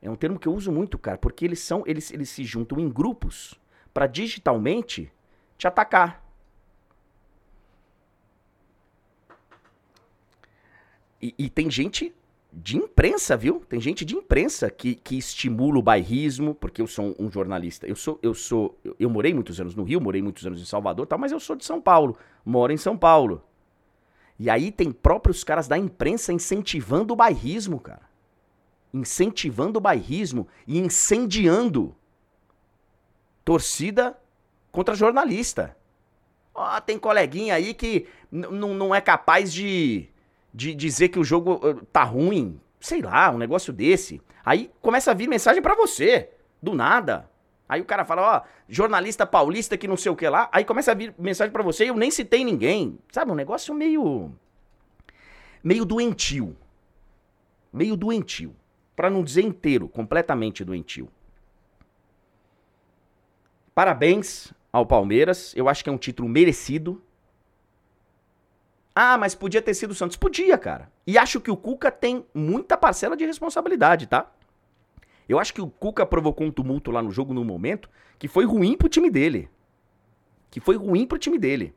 é 0.00 0.08
um 0.08 0.14
termo 0.14 0.38
que 0.38 0.46
eu 0.46 0.54
uso 0.54 0.70
muito, 0.70 0.96
cara, 0.96 1.18
porque 1.18 1.44
eles 1.44 1.58
são, 1.58 1.82
eles, 1.86 2.12
eles 2.12 2.28
se 2.28 2.44
juntam 2.44 2.78
em 2.78 2.88
grupos 2.88 3.58
para 3.92 4.06
digitalmente 4.06 5.10
te 5.56 5.66
atacar. 5.66 6.24
E, 11.20 11.34
e, 11.36 11.50
tem 11.50 11.68
gente 11.68 12.14
de 12.52 12.76
imprensa, 12.76 13.36
viu? 13.36 13.60
Tem 13.68 13.80
gente 13.80 14.04
de 14.04 14.14
imprensa 14.14 14.70
que, 14.70 14.94
que 14.94 15.18
estimula 15.18 15.80
o 15.80 15.82
bairrismo, 15.82 16.54
porque 16.54 16.80
eu 16.80 16.86
sou 16.86 17.16
um 17.18 17.28
jornalista. 17.28 17.88
Eu 17.88 17.96
sou, 17.96 18.20
eu 18.22 18.32
sou, 18.34 18.78
eu, 19.00 19.10
morei 19.10 19.34
muitos 19.34 19.60
anos 19.60 19.74
no 19.74 19.82
Rio, 19.82 20.00
morei 20.00 20.22
muitos 20.22 20.46
anos 20.46 20.60
em 20.60 20.64
Salvador, 20.64 21.08
tal, 21.08 21.18
mas 21.18 21.32
eu 21.32 21.40
sou 21.40 21.56
de 21.56 21.64
São 21.64 21.80
Paulo, 21.80 22.16
moro 22.44 22.72
em 22.72 22.76
São 22.76 22.96
Paulo. 22.96 23.42
E 24.38 24.48
aí 24.48 24.70
tem 24.70 24.92
próprios 24.92 25.42
caras 25.42 25.66
da 25.66 25.76
imprensa 25.76 26.32
incentivando 26.32 27.12
o 27.12 27.16
bairrismo, 27.16 27.80
cara. 27.80 28.08
Incentivando 28.94 29.78
o 29.78 29.82
bairrismo 29.82 30.46
e 30.66 30.78
incendiando 30.78 31.94
torcida 33.44 34.16
contra 34.70 34.94
jornalista. 34.94 35.76
Ó, 36.54 36.76
oh, 36.76 36.80
tem 36.80 36.98
coleguinha 36.98 37.54
aí 37.54 37.74
que 37.74 38.06
não 38.30 38.94
é 38.94 39.00
capaz 39.00 39.52
de, 39.52 40.08
de 40.52 40.74
dizer 40.74 41.08
que 41.08 41.18
o 41.18 41.24
jogo 41.24 41.54
uh, 41.54 41.84
tá 41.86 42.04
ruim. 42.04 42.60
Sei 42.80 43.02
lá, 43.02 43.30
um 43.30 43.38
negócio 43.38 43.72
desse. 43.72 44.20
Aí 44.44 44.70
começa 44.80 45.10
a 45.10 45.14
vir 45.14 45.28
mensagem 45.28 45.60
para 45.60 45.74
você, 45.74 46.30
do 46.62 46.74
nada. 46.74 47.28
Aí 47.68 47.80
o 47.80 47.84
cara 47.84 48.04
fala, 48.04 48.36
ó, 48.36 48.42
jornalista 48.66 49.26
paulista 49.26 49.76
que 49.76 49.86
não 49.86 49.96
sei 49.96 50.10
o 50.10 50.16
que 50.16 50.28
lá. 50.28 50.48
Aí 50.50 50.64
começa 50.64 50.92
a 50.92 50.94
vir 50.94 51.14
mensagem 51.18 51.52
para 51.52 51.62
você 51.62 51.84
e 51.84 51.88
eu 51.88 51.96
nem 51.96 52.10
citei 52.10 52.42
ninguém. 52.42 52.98
Sabe, 53.12 53.30
um 53.30 53.34
negócio 53.34 53.74
meio. 53.74 54.32
meio 55.62 55.84
doentio. 55.84 56.56
Meio 57.72 57.96
doentio. 57.96 58.56
para 58.96 59.10
não 59.10 59.22
dizer 59.22 59.42
inteiro, 59.42 59.88
completamente 59.88 60.64
doentio. 60.64 61.08
Parabéns 63.74 64.52
ao 64.72 64.86
Palmeiras. 64.86 65.54
Eu 65.54 65.68
acho 65.68 65.84
que 65.84 65.90
é 65.90 65.92
um 65.92 65.98
título 65.98 66.28
merecido. 66.28 67.00
Ah, 68.94 69.16
mas 69.16 69.34
podia 69.34 69.62
ter 69.62 69.74
sido 69.74 69.92
o 69.92 69.94
Santos. 69.94 70.16
Podia, 70.16 70.58
cara. 70.58 70.90
E 71.06 71.16
acho 71.16 71.40
que 71.40 71.50
o 71.50 71.56
Cuca 71.56 71.88
tem 71.92 72.26
muita 72.34 72.76
parcela 72.76 73.16
de 73.16 73.24
responsabilidade, 73.24 74.08
tá? 74.08 74.28
Eu 75.28 75.38
acho 75.38 75.52
que 75.52 75.60
o 75.60 75.68
Cuca 75.68 76.06
provocou 76.06 76.46
um 76.46 76.50
tumulto 76.50 76.90
lá 76.90 77.02
no 77.02 77.10
jogo 77.10 77.34
no 77.34 77.44
momento 77.44 77.90
que 78.18 78.26
foi 78.26 78.44
ruim 78.44 78.76
pro 78.76 78.88
time 78.88 79.10
dele. 79.10 79.50
Que 80.50 80.58
foi 80.58 80.76
ruim 80.76 81.06
pro 81.06 81.18
time 81.18 81.38
dele. 81.38 81.74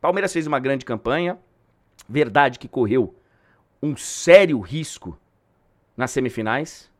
Palmeiras 0.00 0.32
fez 0.32 0.46
uma 0.46 0.58
grande 0.58 0.84
campanha. 0.84 1.38
Verdade 2.06 2.58
que 2.58 2.68
correu 2.68 3.16
um 3.82 3.96
sério 3.96 4.60
risco 4.60 5.18
nas 5.96 6.10
semifinais. 6.10 6.92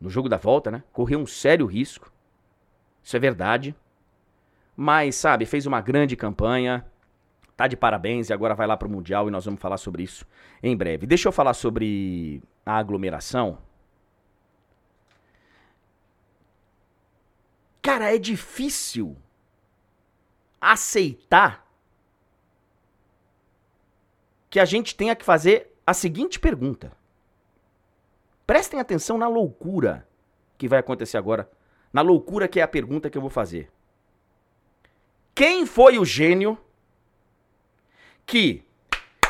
No 0.00 0.08
jogo 0.08 0.28
da 0.28 0.38
volta, 0.38 0.70
né? 0.70 0.82
Correu 0.92 1.18
um 1.18 1.26
sério 1.26 1.66
risco. 1.66 2.10
Isso 3.02 3.14
é 3.14 3.20
verdade. 3.20 3.76
Mas, 4.74 5.16
sabe, 5.16 5.44
fez 5.44 5.66
uma 5.66 5.80
grande 5.82 6.16
campanha. 6.16 6.86
Tá 7.54 7.66
de 7.66 7.76
parabéns 7.76 8.30
e 8.30 8.32
agora 8.32 8.54
vai 8.54 8.66
lá 8.66 8.76
pro 8.76 8.88
Mundial 8.88 9.28
e 9.28 9.30
nós 9.30 9.44
vamos 9.44 9.60
falar 9.60 9.76
sobre 9.76 10.02
isso 10.02 10.26
em 10.62 10.74
breve. 10.74 11.06
Deixa 11.06 11.28
eu 11.28 11.32
falar 11.32 11.52
sobre 11.52 12.42
a 12.64 12.78
aglomeração. 12.78 13.58
Cara, 17.82 18.14
é 18.14 18.18
difícil 18.18 19.16
aceitar 20.60 21.66
que 24.48 24.60
a 24.60 24.64
gente 24.64 24.94
tenha 24.94 25.16
que 25.16 25.24
fazer 25.24 25.74
a 25.84 25.92
seguinte 25.92 26.38
pergunta. 26.38 26.92
Prestem 28.46 28.78
atenção 28.78 29.18
na 29.18 29.26
loucura 29.26 30.06
que 30.56 30.68
vai 30.68 30.78
acontecer 30.78 31.16
agora. 31.16 31.50
Na 31.92 32.02
loucura 32.02 32.46
que 32.46 32.60
é 32.60 32.62
a 32.62 32.68
pergunta 32.68 33.10
que 33.10 33.18
eu 33.18 33.22
vou 33.22 33.30
fazer. 33.30 33.68
Quem 35.34 35.66
foi 35.66 35.98
o 35.98 36.04
gênio 36.04 36.56
que 38.24 38.64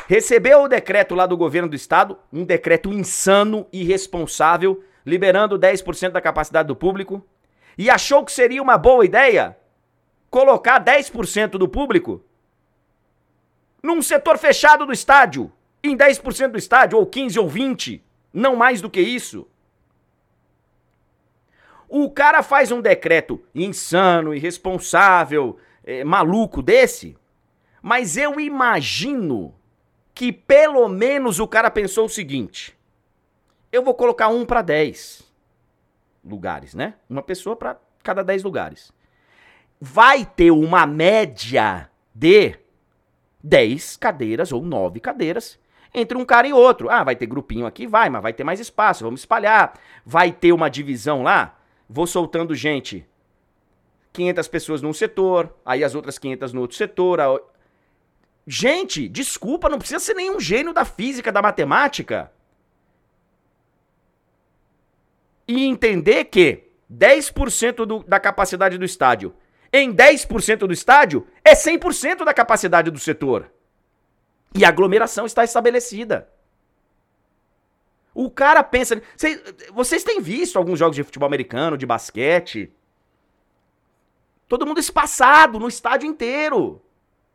recebeu 0.07 0.63
o 0.63 0.67
decreto 0.67 1.15
lá 1.15 1.25
do 1.25 1.37
governo 1.37 1.69
do 1.69 1.75
estado, 1.75 2.19
um 2.31 2.43
decreto 2.45 2.91
insano, 2.93 3.65
irresponsável, 3.71 4.83
liberando 5.05 5.57
10% 5.57 6.11
da 6.11 6.21
capacidade 6.21 6.67
do 6.67 6.75
público, 6.75 7.25
e 7.77 7.89
achou 7.89 8.23
que 8.23 8.31
seria 8.31 8.61
uma 8.61 8.77
boa 8.77 9.05
ideia 9.05 9.57
colocar 10.29 10.83
10% 10.83 11.51
do 11.51 11.67
público 11.67 12.23
num 13.81 14.01
setor 14.01 14.37
fechado 14.37 14.85
do 14.85 14.93
estádio, 14.93 15.51
em 15.83 15.95
10% 15.95 16.51
do 16.51 16.57
estádio, 16.57 16.97
ou 16.97 17.05
15 17.05 17.37
ou 17.37 17.49
20, 17.49 18.01
não 18.33 18.55
mais 18.55 18.81
do 18.81 18.89
que 18.89 19.01
isso. 19.01 19.45
O 21.89 22.09
cara 22.09 22.41
faz 22.41 22.71
um 22.71 22.81
decreto 22.81 23.43
insano, 23.53 24.33
irresponsável, 24.33 25.57
é, 25.83 26.03
maluco 26.03 26.61
desse, 26.61 27.15
mas 27.81 28.15
eu 28.15 28.39
imagino 28.39 29.53
que 30.15 30.31
pelo 30.31 30.87
menos 30.87 31.39
o 31.39 31.47
cara 31.47 31.69
pensou 31.69 32.05
o 32.05 32.09
seguinte: 32.09 32.75
eu 33.71 33.83
vou 33.83 33.93
colocar 33.93 34.29
um 34.29 34.45
para 34.45 34.61
10 34.61 35.22
lugares, 36.23 36.73
né? 36.73 36.95
Uma 37.09 37.21
pessoa 37.21 37.55
para 37.55 37.77
cada 38.01 38.23
10 38.23 38.43
lugares. 38.43 38.91
Vai 39.79 40.25
ter 40.25 40.51
uma 40.51 40.85
média 40.85 41.89
de 42.13 42.57
10 43.43 43.97
cadeiras 43.97 44.51
ou 44.51 44.61
9 44.61 44.99
cadeiras 44.99 45.59
entre 45.93 46.17
um 46.17 46.25
cara 46.25 46.47
e 46.47 46.53
outro. 46.53 46.89
Ah, 46.89 47.03
vai 47.03 47.15
ter 47.15 47.25
grupinho 47.25 47.65
aqui, 47.65 47.85
vai, 47.85 48.09
mas 48.09 48.21
vai 48.21 48.33
ter 48.33 48.43
mais 48.43 48.59
espaço, 48.59 49.03
vamos 49.03 49.21
espalhar. 49.21 49.73
Vai 50.05 50.31
ter 50.31 50.51
uma 50.51 50.69
divisão 50.69 51.21
lá, 51.23 51.57
vou 51.87 52.07
soltando 52.07 52.55
gente. 52.55 53.07
500 54.11 54.47
pessoas 54.47 54.81
num 54.81 54.93
setor, 54.93 55.55
aí 55.65 55.83
as 55.83 55.95
outras 55.95 56.17
500 56.17 56.53
no 56.53 56.61
outro 56.61 56.77
setor. 56.77 57.19
Gente, 58.45 59.07
desculpa, 59.07 59.69
não 59.69 59.79
precisa 59.79 59.99
ser 59.99 60.13
nenhum 60.13 60.39
gênio 60.39 60.73
da 60.73 60.85
física, 60.85 61.31
da 61.31 61.41
matemática. 61.41 62.31
E 65.47 65.65
entender 65.65 66.25
que 66.25 66.71
10% 66.91 67.85
do, 67.85 68.03
da 68.03 68.19
capacidade 68.19 68.77
do 68.77 68.85
estádio 68.85 69.35
em 69.73 69.91
10% 69.91 70.67
do 70.67 70.71
estádio 70.71 71.25
é 71.43 71.55
100% 71.55 72.23
da 72.23 72.31
capacidade 72.31 72.91
do 72.91 72.99
setor. 72.99 73.51
E 74.53 74.63
a 74.63 74.69
aglomeração 74.69 75.25
está 75.25 75.43
estabelecida. 75.43 76.29
O 78.13 78.29
cara 78.29 78.63
pensa. 78.63 79.01
Vocês, 79.73 80.03
têm 80.03 80.21
visto 80.21 80.59
alguns 80.59 80.77
jogos 80.77 80.95
de 80.95 81.03
futebol 81.03 81.25
americano, 81.25 81.75
de 81.75 81.87
basquete? 81.87 82.71
Todo 84.47 84.67
mundo 84.67 84.79
espaçado 84.79 85.57
no 85.57 85.67
estádio 85.67 86.07
inteiro. 86.07 86.79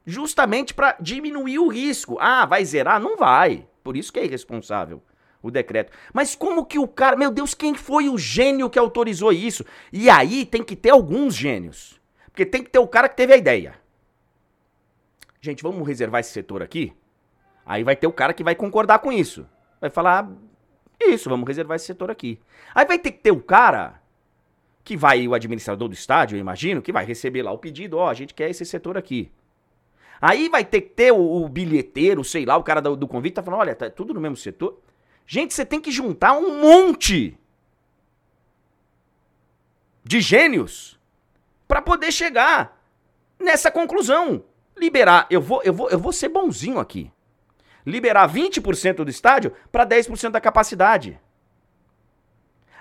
Justamente 0.06 0.72
para 0.72 0.96
diminuir 1.00 1.58
o 1.58 1.66
risco. 1.66 2.16
Ah, 2.20 2.46
vai 2.46 2.64
zerar? 2.64 3.00
Não 3.00 3.16
vai. 3.16 3.66
Por 3.82 3.96
isso 3.96 4.12
que 4.12 4.20
é 4.20 4.24
irresponsável 4.24 5.02
o 5.42 5.50
decreto. 5.50 5.92
Mas 6.12 6.34
como 6.34 6.64
que 6.64 6.78
o 6.78 6.88
cara. 6.88 7.16
Meu 7.16 7.30
Deus, 7.30 7.54
quem 7.54 7.74
foi 7.74 8.08
o 8.08 8.18
gênio 8.18 8.70
que 8.70 8.78
autorizou 8.78 9.32
isso? 9.32 9.64
E 9.92 10.10
aí 10.10 10.44
tem 10.44 10.62
que 10.62 10.76
ter 10.76 10.90
alguns 10.90 11.34
gênios. 11.34 12.00
Porque 12.26 12.46
tem 12.46 12.62
que 12.62 12.70
ter 12.70 12.78
o 12.78 12.86
cara 12.86 13.08
que 13.08 13.16
teve 13.16 13.32
a 13.32 13.36
ideia. 13.36 13.74
Gente, 15.40 15.62
vamos 15.62 15.86
reservar 15.86 16.20
esse 16.20 16.30
setor 16.30 16.62
aqui? 16.62 16.92
Aí 17.64 17.84
vai 17.84 17.94
ter 17.94 18.06
o 18.06 18.12
cara 18.12 18.32
que 18.32 18.42
vai 18.42 18.54
concordar 18.54 18.98
com 18.98 19.12
isso. 19.12 19.46
Vai 19.80 19.90
falar, 19.90 20.28
isso, 21.00 21.30
vamos 21.30 21.46
reservar 21.46 21.76
esse 21.76 21.86
setor 21.86 22.10
aqui. 22.10 22.40
Aí 22.74 22.86
vai 22.86 22.98
ter 22.98 23.12
que 23.12 23.20
ter 23.20 23.30
o 23.30 23.40
cara 23.40 24.00
que 24.82 24.96
vai, 24.96 25.28
o 25.28 25.34
administrador 25.34 25.86
do 25.86 25.94
estádio, 25.94 26.36
eu 26.36 26.40
imagino, 26.40 26.82
que 26.82 26.90
vai 26.90 27.04
receber 27.04 27.42
lá 27.42 27.52
o 27.52 27.58
pedido, 27.58 27.98
ó, 27.98 28.06
oh, 28.06 28.08
a 28.08 28.14
gente 28.14 28.34
quer 28.34 28.48
esse 28.48 28.64
setor 28.64 28.96
aqui. 28.96 29.30
Aí 30.20 30.48
vai 30.48 30.64
ter 30.64 30.80
que 30.80 30.90
ter 30.90 31.12
o, 31.12 31.44
o 31.44 31.48
bilheteiro, 31.48 32.24
sei 32.24 32.44
lá, 32.44 32.56
o 32.56 32.62
cara 32.64 32.80
do, 32.80 32.96
do 32.96 33.06
convite 33.06 33.34
tá 33.34 33.42
falando, 33.42 33.60
olha, 33.60 33.74
tá 33.74 33.90
tudo 33.90 34.14
no 34.14 34.20
mesmo 34.20 34.36
setor. 34.36 34.80
Gente, 35.30 35.52
você 35.52 35.66
tem 35.66 35.78
que 35.78 35.90
juntar 35.90 36.32
um 36.32 36.58
monte 36.58 37.38
de 40.02 40.22
gênios 40.22 40.98
para 41.68 41.82
poder 41.82 42.10
chegar 42.10 42.82
nessa 43.38 43.70
conclusão. 43.70 44.42
Liberar, 44.74 45.26
eu 45.28 45.38
vou, 45.38 45.62
eu 45.62 45.74
vou, 45.74 45.90
eu 45.90 45.98
vou 45.98 46.14
ser 46.14 46.30
bonzinho 46.30 46.78
aqui. 46.78 47.12
Liberar 47.84 48.26
20% 48.26 49.04
do 49.04 49.10
estádio 49.10 49.54
para 49.70 49.86
10% 49.86 50.30
da 50.30 50.40
capacidade. 50.40 51.20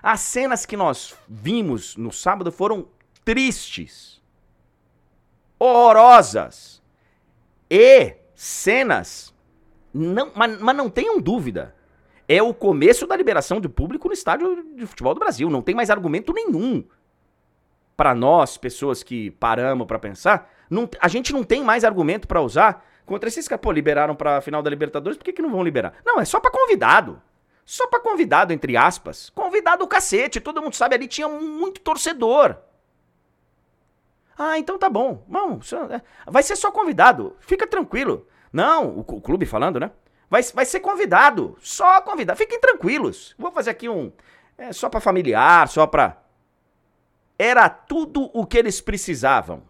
As 0.01 0.21
cenas 0.21 0.65
que 0.65 0.77
nós 0.77 1.17
vimos 1.27 1.97
no 1.97 2.13
sábado 2.13 2.49
foram 2.49 2.87
tristes, 3.25 4.23
horrorosas 5.59 6.81
e 7.69 8.15
cenas, 8.33 9.35
não, 9.93 10.31
mas, 10.33 10.61
mas 10.61 10.75
não 10.77 10.89
tenham 10.89 11.19
dúvida, 11.19 11.75
é 12.27 12.41
o 12.41 12.53
começo 12.53 13.07
da 13.07 13.15
liberação 13.15 13.61
de 13.61 13.69
público 13.69 14.07
no 14.07 14.13
estádio 14.13 14.63
de 14.75 14.85
futebol 14.85 15.13
do 15.13 15.19
Brasil. 15.19 15.49
Não 15.49 15.61
tem 15.61 15.73
mais 15.73 15.89
argumento 15.89 16.33
nenhum 16.33 16.83
para 17.95 18.13
nós, 18.13 18.57
pessoas 18.57 19.01
que 19.01 19.31
paramos 19.31 19.87
para 19.87 19.97
pensar, 19.97 20.53
não, 20.69 20.87
a 20.99 21.07
gente 21.07 21.33
não 21.33 21.43
tem 21.43 21.63
mais 21.63 21.83
argumento 21.83 22.27
para 22.27 22.41
usar 22.41 22.85
contra 23.05 23.27
esses 23.27 23.47
que, 23.47 23.57
pô, 23.57 23.71
liberaram 23.71 24.15
pra 24.15 24.41
final 24.41 24.61
da 24.61 24.69
Libertadores, 24.69 25.17
por 25.17 25.23
que, 25.23 25.33
que 25.33 25.41
não 25.41 25.49
vão 25.49 25.63
liberar? 25.63 25.93
Não, 26.05 26.19
é 26.19 26.25
só 26.25 26.39
para 26.39 26.51
convidado. 26.51 27.21
Só 27.65 27.87
para 27.87 27.99
convidado, 27.99 28.53
entre 28.53 28.77
aspas. 28.77 29.29
Convidado 29.29 29.83
o 29.83 29.87
cacete, 29.87 30.39
todo 30.39 30.61
mundo 30.61 30.75
sabe, 30.75 30.95
ali 30.95 31.07
tinha 31.07 31.27
muito 31.27 31.81
torcedor. 31.81 32.57
Ah, 34.37 34.59
então 34.59 34.77
tá 34.77 34.89
bom. 34.89 35.25
Não, 35.27 35.59
é, 35.89 36.01
vai 36.29 36.43
ser 36.43 36.55
só 36.55 36.71
convidado. 36.71 37.35
Fica 37.39 37.65
tranquilo. 37.65 38.27
Não, 38.53 38.99
o 38.99 39.21
clube 39.21 39.45
falando, 39.45 39.79
né? 39.79 39.91
Vai, 40.29 40.43
vai 40.43 40.65
ser 40.65 40.79
convidado. 40.79 41.57
Só 41.61 42.01
convidado. 42.01 42.37
Fiquem 42.37 42.59
tranquilos. 42.59 43.33
Vou 43.37 43.51
fazer 43.51 43.71
aqui 43.71 43.87
um. 43.87 44.11
É, 44.57 44.73
só 44.73 44.89
para 44.89 44.99
familiar, 44.99 45.67
só 45.67 45.85
pra 45.85 46.23
era 47.37 47.69
tudo 47.69 48.29
o 48.33 48.45
que 48.45 48.57
eles 48.57 48.81
precisavam. 48.81 49.61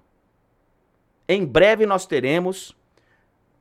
Em 1.27 1.45
breve 1.45 1.85
nós 1.85 2.05
teremos 2.05 2.75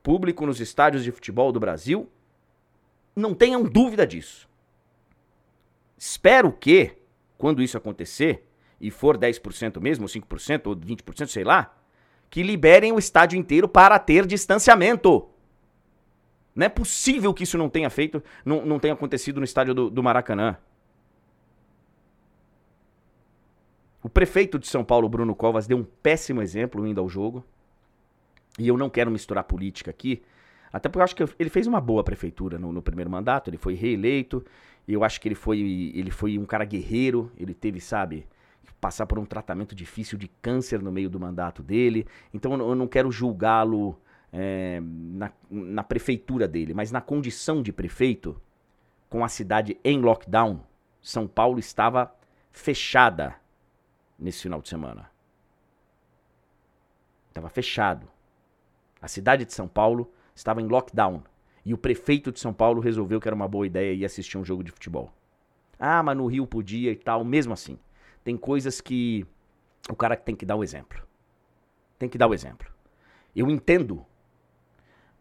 público 0.03 0.47
nos 0.47 0.61
estádios 0.61 1.03
de 1.03 1.11
futebol 1.11 1.51
do 1.51 1.59
Brasil. 1.59 2.09
Não 3.15 3.35
tenham 3.35 3.65
dúvida 3.65 4.07
disso. 4.07 4.49
Espero 5.99 6.53
que, 6.53 6.97
quando 7.37 7.63
isso 7.63 7.77
acontecer, 7.77 8.47
e 8.81 8.91
for 8.91 9.17
10% 9.17 9.81
mesmo, 9.81 10.07
5% 10.07 10.67
ou 10.67 10.77
20%, 10.77 11.27
sei 11.29 11.43
lá, 11.43 11.75
que 12.29 12.43
liberem 12.43 12.93
o 12.93 12.99
estádio 12.99 13.39
inteiro 13.39 13.67
para 13.67 13.99
ter 13.99 14.27
distanciamento. 14.27 15.29
Não 16.57 16.65
é 16.65 16.71
possível 16.71 17.35
que 17.35 17.45
isso 17.45 17.59
não 17.59 17.69
tenha 17.69 17.91
feito, 17.91 18.23
não, 18.43 18.65
não 18.65 18.79
tenha 18.79 18.95
acontecido 18.95 19.39
no 19.39 19.45
estádio 19.45 19.75
do, 19.75 19.91
do 19.91 20.03
Maracanã. 20.03 20.57
O 24.03 24.09
prefeito 24.09 24.59
de 24.59 24.67
São 24.67 24.83
Paulo, 24.83 25.07
Bruno 25.07 25.35
Covas, 25.35 25.67
deu 25.67 25.77
um 25.77 25.85
péssimo 25.85 26.41
exemplo 26.41 26.87
indo 26.87 26.99
ao 26.99 27.09
jogo. 27.11 27.45
E 28.59 28.67
eu 28.67 28.79
não 28.79 28.89
quero 28.89 29.11
misturar 29.11 29.45
política 29.45 29.91
aqui, 29.91 30.23
até 30.73 30.89
porque 30.89 31.01
eu 31.01 31.05
acho 31.05 31.17
que 31.17 31.25
ele 31.39 31.51
fez 31.51 31.67
uma 31.67 31.81
boa 31.81 32.03
prefeitura 32.03 32.59
no, 32.59 32.73
no 32.73 32.81
primeiro 32.81 33.11
mandato, 33.11 33.51
ele 33.51 33.59
foi 33.59 33.75
reeleito, 33.75 34.43
e 34.89 34.95
eu 34.95 35.05
acho 35.05 35.21
que 35.21 35.29
ele 35.29 35.35
foi, 35.35 35.93
ele 35.95 36.11
foi 36.11 36.39
um 36.39 36.47
cara 36.47 36.65
guerreiro, 36.65 37.31
ele 37.37 37.53
teve, 37.53 37.81
sabe, 37.83 38.27
passar 38.81 39.05
por 39.05 39.19
um 39.19 39.27
tratamento 39.27 39.75
difícil 39.75 40.17
de 40.17 40.29
câncer 40.41 40.81
no 40.81 40.91
meio 40.91 41.11
do 41.11 41.21
mandato 41.21 41.63
dele. 41.63 42.07
Então 42.33 42.55
eu 42.55 42.75
não 42.75 42.87
quero 42.87 43.11
julgá-lo 43.11 43.99
é, 44.33 44.81
na, 44.83 45.33
na 45.51 45.83
prefeitura 45.83 46.47
dele, 46.47 46.75
mas 46.75 46.91
na 46.91 47.01
condição 47.01 47.63
de 47.63 47.73
prefeito, 47.73 48.41
com 49.09 49.25
a 49.25 49.29
cidade 49.29 49.79
em 49.85 50.01
lockdown, 50.01 50.61
São 51.01 51.27
Paulo 51.27 51.59
estava 51.59 52.15
fechada 52.53 53.37
nesse 54.19 54.43
final 54.43 54.61
de 54.61 54.69
semana. 54.69 55.11
Estava 57.29 57.49
fechado. 57.49 58.09
A 59.01 59.09
cidade 59.09 59.45
de 59.45 59.53
São 59.53 59.69
Paulo 59.69 60.11
estava 60.35 60.61
em 60.61 60.67
lockdown. 60.67 61.23
E 61.65 61.75
o 61.75 61.79
prefeito 61.79 62.33
de 62.33 62.41
São 62.41 62.53
Paulo 62.53 62.81
resolveu 62.81 63.21
que 63.21 63.29
era 63.29 63.35
uma 63.35 63.49
boa 63.49 63.67
ideia 63.67 63.93
ir 63.93 64.05
assistir 64.05 64.39
um 64.39 64.45
jogo 64.45 64.65
de 64.65 64.71
futebol. 64.71 65.13
Ah, 65.79 66.03
mas 66.03 66.17
no 66.17 66.27
Rio 66.27 66.47
podia 66.47 66.93
e 66.93 66.97
tal. 66.97 67.25
Mesmo 67.25 67.53
assim, 67.53 67.79
tem 68.25 68.37
coisas 68.37 68.81
que 68.81 69.27
o 69.91 69.95
cara 69.95 70.17
tem 70.17 70.35
que 70.35 70.47
dar 70.47 70.57
o 70.57 70.65
exemplo. 70.65 71.07
Tem 71.99 72.09
que 72.09 72.17
dar 72.17 72.29
o 72.29 72.35
exemplo. 72.35 72.69
Eu 73.35 73.51
entendo 73.51 74.05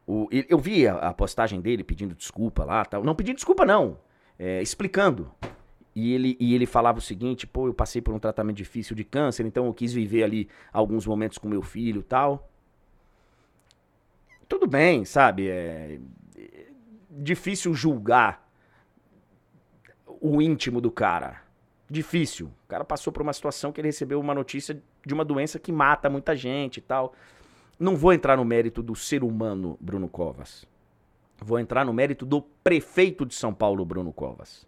O, 0.08 0.28
eu 0.32 0.60
vi 0.60 0.88
a, 0.88 0.96
a, 0.96 1.14
postagem 1.14 1.60
dele 1.60 1.84
pedindo 1.84 2.14
desculpa 2.14 2.64
lá, 2.64 2.86
tal. 2.86 3.04
Não 3.04 3.16
pedindo 3.16 3.36
desculpa, 3.36 3.66
não. 3.66 3.98
É, 4.38 4.62
explicando. 4.62 5.32
E 5.96 6.14
ele, 6.14 6.38
e 6.40 6.54
ele 6.54 6.66
falava 6.66 7.00
o 7.00 7.02
seguinte, 7.02 7.48
pô, 7.48 7.68
eu 7.68 7.74
passei 7.74 8.02
por 8.02 8.14
um 8.14 8.20
tratamento 8.20 8.58
difícil 8.58 8.96
de 8.96 9.04
câncer, 9.04 9.46
então 9.46 9.66
eu 9.66 9.74
quis 9.74 9.94
viver 9.94 10.24
ali 10.24 10.50
alguns 10.72 11.08
momentos 11.08 11.38
com 11.38 11.48
meu 11.48 11.62
filho 11.62 12.04
tal. 12.04 12.52
Tudo 14.48 14.68
bem, 14.68 15.06
sabe? 15.06 15.50
É, 15.50 16.00
é 16.38 16.68
difícil 17.10 17.74
julgar 17.74 18.48
o 20.22 20.42
íntimo 20.42 20.82
do 20.82 20.92
cara. 20.92 21.42
Difícil. 21.90 22.48
O 22.48 22.68
cara 22.68 22.84
passou 22.84 23.14
por 23.14 23.22
uma 23.22 23.34
situação 23.34 23.72
que 23.72 23.80
ele 23.80 23.88
recebeu 23.88 24.20
uma 24.20 24.34
notícia 24.34 24.82
de 25.06 25.14
uma 25.14 25.24
doença 25.24 25.60
que 25.60 25.72
mata 25.72 26.10
muita 26.10 26.36
gente 26.36 26.78
e 26.78 26.82
tal. 26.82 27.14
Não 27.78 27.96
vou 27.96 28.14
entrar 28.14 28.38
no 28.38 28.46
mérito 28.46 28.82
do 28.82 28.96
ser 28.96 29.24
humano, 29.24 29.78
Bruno 29.82 30.08
Covas. 30.08 30.66
Vou 31.38 31.60
entrar 31.60 31.86
no 31.86 31.94
mérito 31.94 32.26
do 32.26 32.42
prefeito 32.42 33.26
de 33.26 33.36
São 33.36 33.54
Paulo, 33.54 33.86
Bruno 33.86 34.14
Covas. 34.14 34.66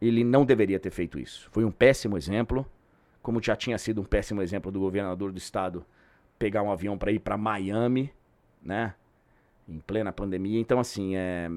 Ele 0.00 0.22
não 0.22 0.44
deveria 0.44 0.78
ter 0.78 0.90
feito 0.90 1.18
isso. 1.18 1.48
Foi 1.50 1.64
um 1.64 1.70
péssimo 1.70 2.16
exemplo, 2.16 2.66
como 3.20 3.42
já 3.42 3.56
tinha 3.56 3.78
sido 3.78 4.00
um 4.00 4.04
péssimo 4.04 4.42
exemplo 4.42 4.70
do 4.70 4.80
governador 4.80 5.32
do 5.32 5.38
estado 5.38 5.84
pegar 6.38 6.62
um 6.62 6.72
avião 6.72 6.98
para 6.98 7.12
ir 7.12 7.20
para 7.20 7.36
Miami, 7.36 8.12
né? 8.60 8.94
Em 9.68 9.78
plena 9.78 10.12
pandemia. 10.12 10.58
Então, 10.58 10.80
assim, 10.80 11.14
é... 11.14 11.48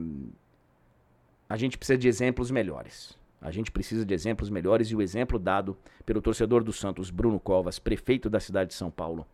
a 1.50 1.58
gente 1.58 1.78
precisa 1.78 1.98
de 1.98 2.08
exemplos 2.08 2.52
melhores. 2.52 3.18
A 3.42 3.52
gente 3.52 3.72
precisa 3.72 4.06
de 4.06 4.14
exemplos 4.14 4.50
melhores 4.50 4.88
e 4.90 4.96
o 4.96 5.02
exemplo 5.02 5.38
dado 5.38 5.78
pelo 6.06 6.22
torcedor 6.22 6.64
do 6.64 6.72
Santos, 6.72 7.10
Bruno 7.10 7.40
Covas, 7.40 7.80
prefeito 7.80 8.30
da 8.30 8.40
cidade 8.40 8.70
de 8.70 8.76
São 8.76 8.90
Paulo, 8.90 9.26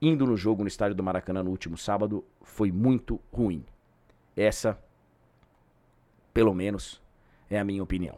indo 0.00 0.26
no 0.26 0.36
jogo 0.36 0.62
no 0.62 0.68
estádio 0.68 0.96
do 0.96 1.02
Maracanã 1.02 1.42
no 1.42 1.50
último 1.50 1.76
sábado, 1.76 2.24
foi 2.42 2.72
muito 2.72 3.20
ruim. 3.32 3.64
Essa, 4.36 4.78
pelo 6.32 6.54
menos, 6.54 7.00
é 7.50 7.58
a 7.58 7.64
minha 7.64 7.82
opinião. 7.82 8.16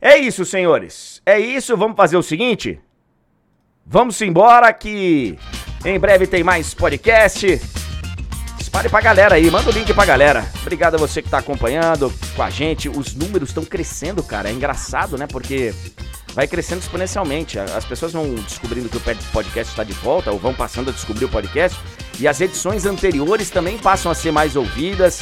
É 0.00 0.18
isso, 0.18 0.44
senhores. 0.44 1.22
É 1.24 1.38
isso. 1.38 1.76
Vamos 1.76 1.96
fazer 1.96 2.16
o 2.16 2.22
seguinte. 2.22 2.78
Vamos 3.86 4.20
embora 4.20 4.72
que 4.72 5.38
em 5.84 5.98
breve 5.98 6.26
tem 6.26 6.44
mais 6.44 6.74
podcast. 6.74 7.46
Espalhe 8.60 8.88
pra 8.88 9.00
galera 9.00 9.36
aí, 9.36 9.50
manda 9.50 9.70
o 9.70 9.72
link 9.72 9.92
pra 9.94 10.04
galera. 10.04 10.44
Obrigado 10.60 10.96
a 10.96 10.98
você 10.98 11.22
que 11.22 11.30
tá 11.30 11.38
acompanhando 11.38 12.12
com 12.34 12.42
a 12.42 12.50
gente. 12.50 12.88
Os 12.88 13.14
números 13.14 13.50
estão 13.50 13.64
crescendo, 13.64 14.22
cara. 14.22 14.50
É 14.50 14.52
engraçado, 14.52 15.16
né? 15.16 15.26
Porque 15.26 15.72
vai 16.34 16.46
crescendo 16.46 16.80
exponencialmente. 16.80 17.58
As 17.58 17.84
pessoas 17.84 18.12
vão 18.12 18.34
descobrindo 18.34 18.88
que 18.88 18.96
o 18.96 19.00
podcast 19.32 19.72
está 19.72 19.84
de 19.84 19.92
volta, 19.92 20.30
ou 20.30 20.38
vão 20.38 20.52
passando 20.52 20.90
a 20.90 20.92
descobrir 20.92 21.24
o 21.24 21.28
podcast. 21.28 21.78
E 22.18 22.28
as 22.28 22.40
edições 22.40 22.84
anteriores 22.84 23.50
também 23.50 23.78
passam 23.78 24.10
a 24.10 24.14
ser 24.14 24.32
mais 24.32 24.56
ouvidas. 24.56 25.20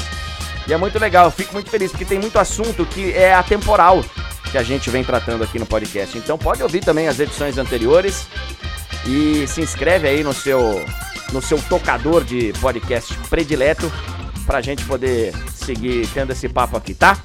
E 0.66 0.72
é 0.72 0.76
muito 0.76 0.98
legal, 0.98 1.26
eu 1.26 1.30
fico 1.30 1.52
muito 1.52 1.70
feliz, 1.70 1.90
porque 1.90 2.04
tem 2.04 2.18
muito 2.18 2.38
assunto 2.38 2.86
que 2.86 3.12
é 3.12 3.34
atemporal 3.34 4.04
que 4.50 4.58
a 4.58 4.62
gente 4.62 4.90
vem 4.90 5.02
tratando 5.02 5.42
aqui 5.42 5.58
no 5.58 5.66
podcast. 5.66 6.16
Então 6.16 6.38
pode 6.38 6.62
ouvir 6.62 6.80
também 6.80 7.08
as 7.08 7.18
edições 7.18 7.58
anteriores 7.58 8.26
e 9.06 9.46
se 9.46 9.60
inscreve 9.60 10.08
aí 10.08 10.22
no 10.22 10.32
seu 10.32 10.84
no 11.32 11.40
seu 11.40 11.60
tocador 11.62 12.22
de 12.22 12.52
podcast 12.60 13.14
predileto 13.30 13.90
pra 14.46 14.60
gente 14.60 14.84
poder 14.84 15.32
seguir 15.50 16.06
tendo 16.08 16.32
esse 16.32 16.46
papo 16.48 16.76
aqui, 16.76 16.92
tá? 16.92 17.16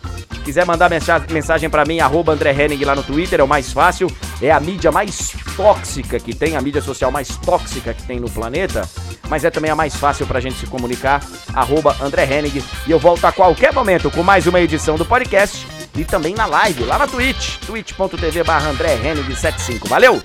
Quiser 0.47 0.65
mandar 0.65 0.89
mensagem 1.29 1.69
para 1.69 1.83
mim, 1.83 1.99
arroba 1.99 2.31
André 2.31 2.53
Henning 2.53 2.85
lá 2.85 2.95
no 2.95 3.03
Twitter, 3.03 3.41
é 3.41 3.43
o 3.43 3.47
mais 3.47 3.73
fácil. 3.73 4.09
É 4.41 4.49
a 4.49 4.57
mídia 4.61 4.93
mais 4.93 5.35
tóxica 5.57 6.17
que 6.21 6.33
tem, 6.33 6.55
a 6.55 6.61
mídia 6.61 6.81
social 6.81 7.11
mais 7.11 7.27
tóxica 7.35 7.93
que 7.93 8.03
tem 8.03 8.17
no 8.17 8.29
planeta. 8.29 8.87
Mas 9.27 9.43
é 9.43 9.49
também 9.51 9.69
a 9.69 9.75
mais 9.75 9.97
fácil 9.97 10.25
pra 10.25 10.39
gente 10.39 10.55
se 10.57 10.65
comunicar, 10.65 11.21
arroba 11.53 11.97
André 11.99 12.23
Henning. 12.23 12.63
E 12.87 12.91
eu 12.91 12.97
volto 12.97 13.25
a 13.25 13.31
qualquer 13.33 13.73
momento 13.73 14.09
com 14.09 14.23
mais 14.23 14.47
uma 14.47 14.61
edição 14.61 14.95
do 14.95 15.03
podcast 15.03 15.67
e 15.93 16.05
também 16.05 16.33
na 16.33 16.45
live, 16.45 16.85
lá 16.85 16.97
na 16.97 17.07
Twitch, 17.07 17.57
twitch.tv 17.65 18.45
barra 18.45 18.69
André 18.69 18.93
Henning 19.03 19.35
75. 19.35 19.89
Valeu! 19.89 20.21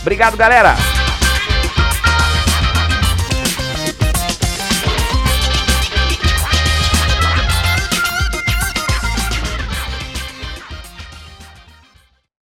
Obrigado, 0.00 0.38
galera! 0.38 0.74